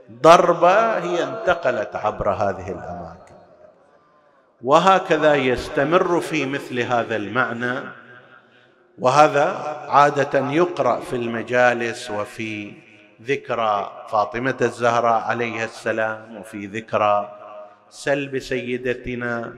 الضربة 0.09 0.97
هي 0.97 1.24
انتقلت 1.24 1.95
عبر 1.95 2.30
هذه 2.30 2.72
الاماكن 2.72 3.09
وهكذا 4.62 5.36
يستمر 5.36 6.22
في 6.22 6.45
مثل 6.45 6.80
هذا 6.80 7.16
المعنى. 7.16 7.80
وهذا 8.99 9.45
عادة 9.89 10.51
يقرأ 10.51 10.99
في 10.99 11.16
المجالس 11.16 12.12
وفي 12.12 12.74
ذكرى 13.22 14.05
فاطمة 14.10 14.57
الزهراء 14.62 15.22
عليها 15.22 15.66
السلام 15.66 16.38
وفي 16.38 16.66
ذكرى 16.66 17.39
سلب 17.89 18.39
سيدتنا 18.39 19.53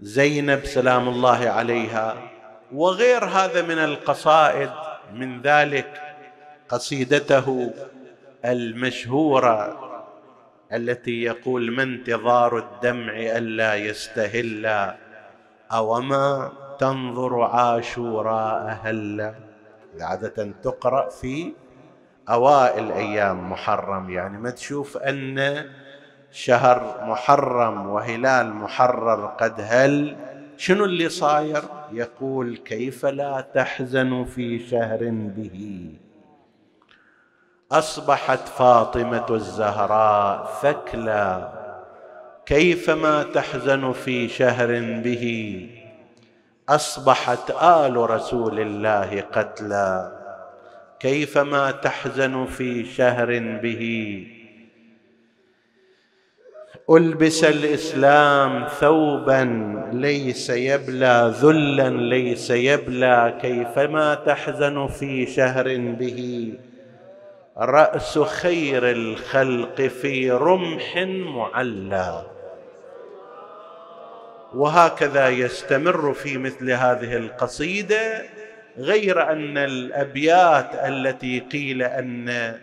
زينب 0.00 0.64
سلام 0.64 1.08
الله 1.08 1.50
عليها 1.50 2.16
وغير 2.72 3.24
هذا 3.24 3.62
من 3.62 3.78
القصائد 3.78 4.70
من 5.14 5.42
ذلك 5.42 6.02
قصيدته 6.68 7.74
المشهورة 8.44 9.89
التي 10.72 11.22
يقول 11.22 11.72
ما 11.72 11.82
انتظار 11.82 12.58
الدمع 12.58 13.12
ألا 13.12 13.74
يستهل 13.74 14.90
أوما 15.72 16.52
تنظر 16.78 17.42
عاشوراء 17.42 18.78
هلا 18.82 19.34
عادة 20.00 20.52
تقرأ 20.62 21.08
في 21.08 21.52
أوائل 22.28 22.92
أيام 22.92 23.50
محرم 23.50 24.10
يعني 24.10 24.38
ما 24.38 24.50
تشوف 24.50 24.96
أن 24.96 25.64
شهر 26.30 27.04
محرم 27.06 27.86
وهلال 27.86 28.54
محرر 28.54 29.26
قد 29.26 29.54
هل؟ 29.58 30.16
شنو 30.56 30.84
اللي 30.84 31.08
صاير؟ 31.08 31.62
يقول 31.92 32.56
كيف 32.56 33.06
لا 33.06 33.40
تحزن 33.54 34.24
في 34.24 34.58
شهر 34.58 34.98
به؟ 35.10 35.86
أصبحت 37.72 38.48
فاطمة 38.48 39.26
الزهراء 39.30 40.50
ثكلى. 40.62 41.52
كيفما 42.46 43.22
تحزن 43.22 43.92
في 43.92 44.28
شهر 44.28 44.66
به؟ 45.04 45.66
أصبحت 46.68 47.50
آل 47.62 48.10
رسول 48.10 48.60
الله 48.60 49.20
قتلى. 49.20 50.12
كيفما 51.00 51.70
تحزن 51.70 52.44
في 52.44 52.84
شهر 52.84 53.58
به؟ 53.62 54.26
ألبس 56.90 57.44
الإسلام 57.44 58.66
ثوبا 58.66 59.44
ليس 59.92 60.50
يبلى 60.50 61.34
ذلا 61.42 61.90
ليس 61.90 62.50
يبلى. 62.50 63.38
كيفما 63.42 64.14
تحزن 64.14 64.86
في 64.86 65.26
شهر 65.26 65.76
به؟ 65.76 66.52
رأس 67.60 68.18
خير 68.18 68.90
الخلق 68.90 69.80
في 69.80 70.30
رمح 70.30 70.96
معلى. 71.06 72.26
وهكذا 74.54 75.28
يستمر 75.28 76.12
في 76.14 76.38
مثل 76.38 76.70
هذه 76.70 77.16
القصيدة 77.16 78.22
غير 78.78 79.32
أن 79.32 79.58
الأبيات 79.58 80.70
التي 80.74 81.40
قيل 81.40 81.82
أن 81.82 82.54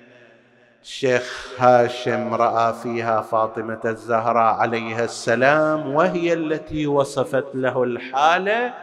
الشيخ 0.83 1.49
هاشم 1.57 2.33
رأى 2.33 2.73
فيها 2.83 3.21
فاطمة 3.21 3.79
الزهراء 3.85 4.53
عليها 4.53 5.03
السلام 5.03 5.95
وهي 5.95 6.33
التي 6.33 6.87
وصفت 6.87 7.45
له 7.53 7.83
الحالة 7.83 8.73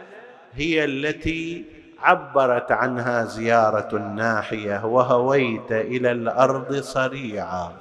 هي 0.53 0.85
التي 0.85 1.65
عبرت 2.05 2.71
عنها 2.71 3.23
زيارة 3.23 3.89
الناحية 3.93 4.85
وهويت 4.85 5.71
إلى 5.71 6.11
الأرض 6.11 6.75
صريعا. 6.75 7.71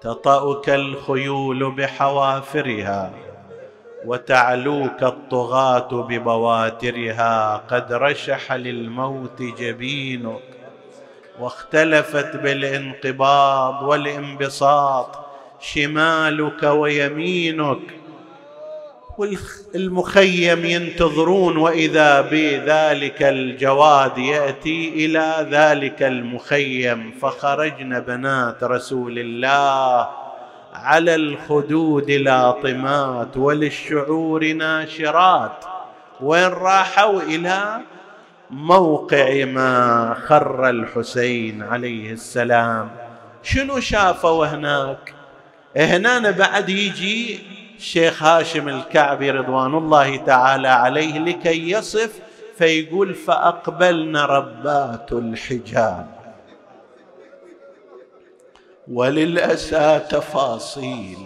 تطأك 0.00 0.68
الخيول 0.68 1.74
بحوافرها 1.74 3.10
وتعلوك 4.04 5.02
الطغاة 5.02 5.88
ببواترها 6.02 7.56
قد 7.56 7.92
رشح 7.92 8.52
للموت 8.52 9.42
جبينك 9.42 10.42
واختلفت 11.40 12.36
بالانقباض 12.36 13.82
والانبساط 13.82 15.18
شمالك 15.60 16.62
ويمينك 16.62 17.78
والمخيم 19.18 20.64
ينتظرون 20.64 21.56
وإذا 21.56 22.20
بذلك 22.20 23.22
الجواد 23.22 24.18
يأتي 24.18 24.88
إلى 24.88 25.48
ذلك 25.50 26.02
المخيم 26.02 27.12
فخرجن 27.22 28.00
بنات 28.00 28.64
رسول 28.64 29.18
الله 29.18 30.08
على 30.74 31.14
الخدود 31.14 32.10
لاطمات 32.10 33.36
وللشعور 33.36 34.52
ناشرات. 34.52 35.64
وين 36.20 36.48
راحوا 36.48 37.22
إلى 37.22 37.80
موقع 38.50 39.44
ما 39.44 40.14
خر 40.26 40.68
الحسين 40.68 41.62
عليه 41.62 42.12
السلام. 42.12 42.90
شنو 43.42 43.80
شافوا 43.80 44.46
هناك؟ 44.46 45.14
هنا 45.76 46.30
بعد 46.30 46.68
يجي 46.68 47.57
الشيخ 47.78 48.22
هاشم 48.22 48.68
الكعبي 48.68 49.30
رضوان 49.30 49.74
الله 49.74 50.16
تعالى 50.16 50.68
عليه 50.68 51.18
لكي 51.18 51.70
يصف 51.70 52.20
فيقول 52.58 53.14
فأقبلن 53.14 54.16
ربات 54.16 55.12
الحجاب 55.12 56.06
وللأسى 58.88 60.00
تفاصيل 60.10 61.18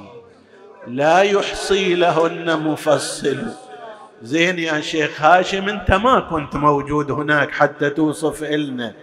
لا 0.86 1.20
يحصي 1.22 1.94
لهن 1.94 2.60
مفصل. 2.60 3.38
زين 4.22 4.58
يا 4.58 4.80
شيخ 4.80 5.22
هاشم 5.22 5.68
انت 5.68 5.90
ما 5.90 6.20
كنت 6.20 6.56
موجود 6.56 7.10
هناك 7.10 7.50
حتى 7.50 7.90
توصف 7.90 8.42
لنا 8.42 8.94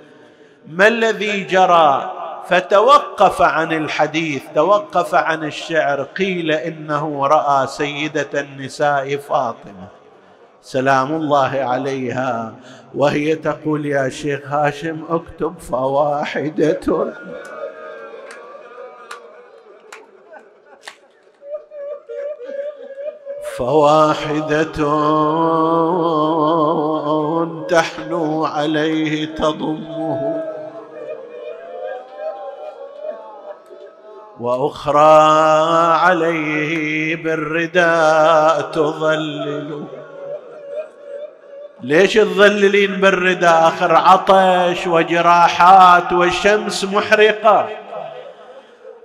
ما 0.68 0.88
الذي 0.88 1.44
جرى 1.44 2.19
فتوقف 2.50 3.42
عن 3.42 3.74
الحديث 3.74 4.44
توقف 4.56 5.16
عن 5.16 5.44
الشعر 5.44 6.04
قيل 6.04 6.52
إنه 6.52 7.28
رأى 7.28 7.68
سيدة 7.68 8.42
النساء 8.42 9.18
فاطمة. 9.18 9.88
سلام 10.62 11.16
الله 11.16 11.60
عليها. 11.60 12.56
وهي 12.96 13.36
تقول 13.36 13.86
يا 13.86 14.10
شيخ 14.10 14.42
هاشم 14.46 15.04
اكتب 15.10 15.60
فواحدة. 15.60 16.80
فواحدة 23.58 24.64
تحنو 27.70 28.46
عليه 28.46 29.36
تضمه 29.36 29.99
وأخرى 34.40 35.32
عليه 35.98 37.16
بالرداء 37.16 38.62
تظلل. 38.62 39.84
ليش 41.84 42.14
تظللين 42.14 42.96
بالرداء؟ 42.96 43.68
آخر 43.68 43.96
عطش 43.96 44.88
وجراحات 44.88 46.14
والشمس 46.14 46.84
محرقة. 46.84 47.68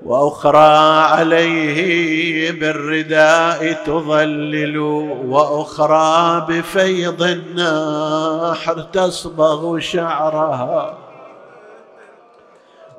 وأخرى 0.03 0.99
عليه 0.99 2.51
بالرداء 2.53 3.72
تظلل. 3.72 4.78
وأخرى 5.26 6.47
بفيض 6.49 7.22
النحر 7.22 8.80
تصبغ 8.93 9.78
شعرها. 9.78 11.03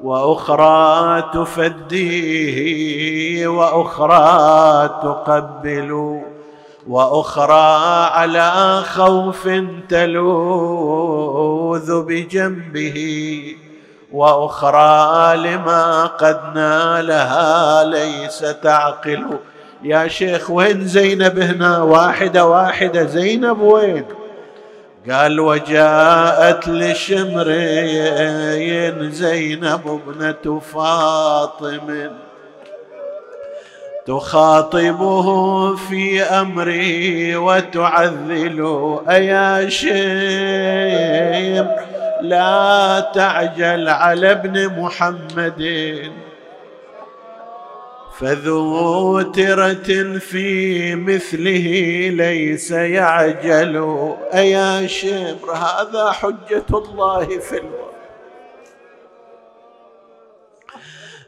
وأخرى 0.05 1.21
تفديه 1.33 2.57
وأخرى 3.47 4.89
تقبل 5.03 6.21
وأخرى 6.87 8.07
على 8.11 8.81
خوف 8.93 9.49
تلوذ 9.89 10.43
بجنبه 12.03 12.97
وأخرى 14.11 15.37
لما 15.37 16.05
قد 16.05 16.41
نالها 16.55 17.83
ليس 17.83 18.39
تعقل. 18.39 19.25
يا 19.83 20.07
شيخ 20.07 20.51
وين 20.51 20.87
زينب 20.87 21.39
هنا؟ 21.39 21.81
واحدة 21.81 22.45
واحدة. 22.45 23.03
زينب 23.03 23.61
وين؟ 23.61 24.05
قال 25.11 25.39
وجاءت 25.39 26.67
لشمرين 26.69 28.31
زينب 29.11 30.01
ابنة 30.07 30.59
فاطم 30.59 32.09
تخاطبه 34.07 35.75
في 35.75 36.23
أمري 36.23 37.35
وتعذل 37.35 38.99
أيا 39.09 39.69
شمر 39.69 39.95
لا 42.21 43.11
تعجل 43.13 43.89
على 43.89 44.31
ابن 44.31 44.81
محمد. 44.81 46.01
فذو 48.19 49.21
ترة 49.21 50.19
في 50.19 50.95
مثله 50.95 51.67
ليس 52.13 52.71
يعجل. 52.71 53.75
أيا 54.33 54.87
شمر 54.87 55.51
هذا 55.51 56.11
حجة 56.11 56.65
الله 56.71 57.25
في 57.39 57.57
الوقت 57.57 57.85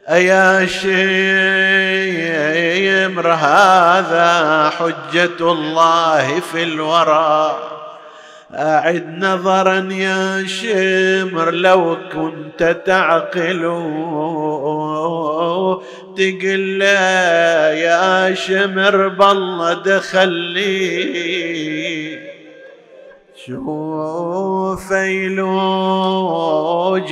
أيا 0.08 0.66
شمر 0.66 0.88
هذا 3.32 4.70
حجة 4.70 5.52
الله 5.52 6.40
في 6.40 6.62
الورى. 6.62 7.77
أعد 8.54 9.18
نظرا 9.18 9.92
يا 9.92 10.46
شمر 10.46 11.50
لو 11.50 11.96
كنت 12.12 12.76
تعقل. 12.86 13.62
تقل 16.16 16.82
يا 16.82 18.34
شمر 18.34 19.08
بالله 19.08 19.72
دخل 19.74 20.28
لي. 20.28 22.18
شوف 23.46 24.90
يلوج 24.90 25.94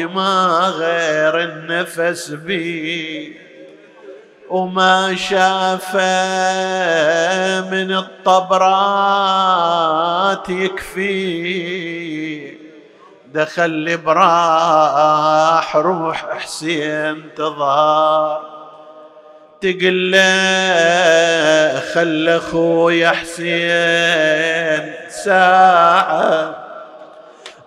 ما 0.02 0.72
غير 0.78 1.40
النفس 1.44 2.30
بي. 2.30 3.45
وما 4.50 5.14
شاف 5.14 5.94
من 7.72 7.96
الطبرات 7.96 9.28
يكفي. 10.48 11.86
دخل 13.34 13.96
براح 13.96 15.76
روح 15.76 16.26
حسين 16.38 17.30
تظهر. 17.36 18.40
تقل 19.60 20.10
له 20.10 21.80
خل 21.94 22.28
أخويا 22.28 23.10
حسين 23.10 24.94
ساعة. 25.24 26.54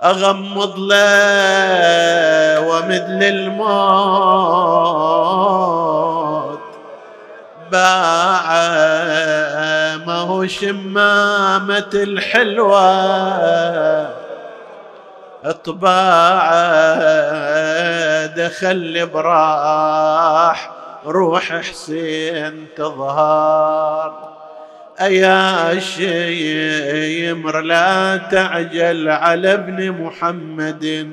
أغمض 0.04 0.80
له 0.80 2.60
ومد 2.60 3.06
للموت. 3.10 3.70
باع 7.72 8.50
ما 10.06 10.20
هو 10.20 10.48
شمامة 10.48 11.90
الحلوة. 11.94 12.80
اطباع 15.44 16.52
دخل 18.26 19.10
براح 19.14 20.72
روح 21.06 21.44
حسين 21.44 22.68
تظهر. 22.78 24.30
أيا 25.02 25.80
شيمر 25.80 27.62
لا 27.62 28.18
تعجل 28.18 29.10
على 29.10 29.54
ابن 29.54 29.92
محمد. 29.92 31.10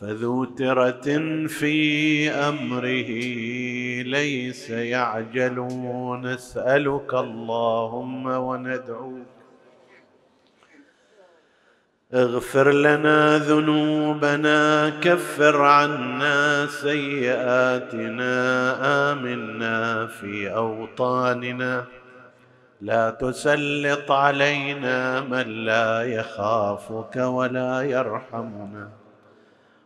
فذو 0.00 0.44
ترة 0.44 1.08
في 1.46 2.30
أمره 2.30 3.10
ليس 4.02 4.70
يعجل 4.70 5.68
نسألك 6.22 7.14
اللهم 7.14 8.26
وندعوك. 8.26 9.26
اغفر 12.14 12.70
لنا 12.72 13.38
ذنوبنا 13.38 14.90
كفر 14.90 15.62
عنا 15.62 16.66
سيئاتنا 16.66 18.32
آمنا 19.12 20.06
في 20.06 20.54
أوطاننا. 20.54 21.84
لا 22.80 23.10
تسلط 23.10 24.10
علينا 24.10 25.20
من 25.20 25.64
لا 25.64 26.02
يخافك 26.02 27.16
ولا 27.16 27.82
يرحمنا. 27.82 28.99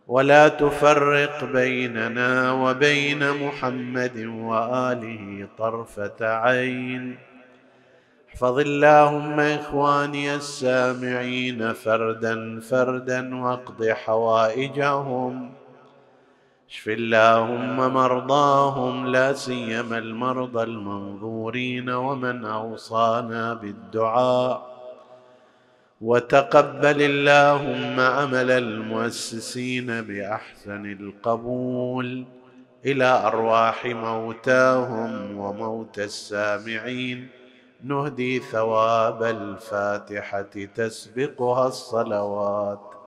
ولا 0.07 0.47
تفرق 0.47 1.43
بيننا 1.43 2.51
وبين 2.51 3.47
محمد 3.47 4.17
وآله 4.25 5.47
طرفة 5.57 6.15
عين. 6.21 7.17
احفظ 8.29 8.59
اللهم 8.59 9.39
إخواني 9.39 10.35
السامعين 10.35 11.73
فردا 11.73 12.59
فردا 12.59 13.35
واقض 13.35 13.87
حوائجهم. 13.87 15.51
اشف 16.69 16.87
اللهم 16.87 17.93
مرضاهم 17.93 19.07
لا 19.07 19.33
سيما 19.33 19.97
المرضى 19.97 20.63
المنظورين 20.63 21.89
ومن 21.89 22.45
أوصانا 22.45 23.53
بالدعاء. 23.53 24.74
وتقبل 26.01 27.01
اللهم 27.01 27.99
عمل 27.99 28.51
المؤسسين 28.51 30.01
بأحسن 30.01 30.85
القبول 30.85 32.25
إلى 32.85 33.05
أرواح 33.05 33.85
موتاهم 33.85 35.37
وموتى 35.37 36.03
السامعين. 36.03 37.27
نهدي 37.83 38.39
ثواب 38.39 39.23
الفاتحة 39.23 40.65
تسبقها 40.75 41.67
الصلوات. 41.67 42.84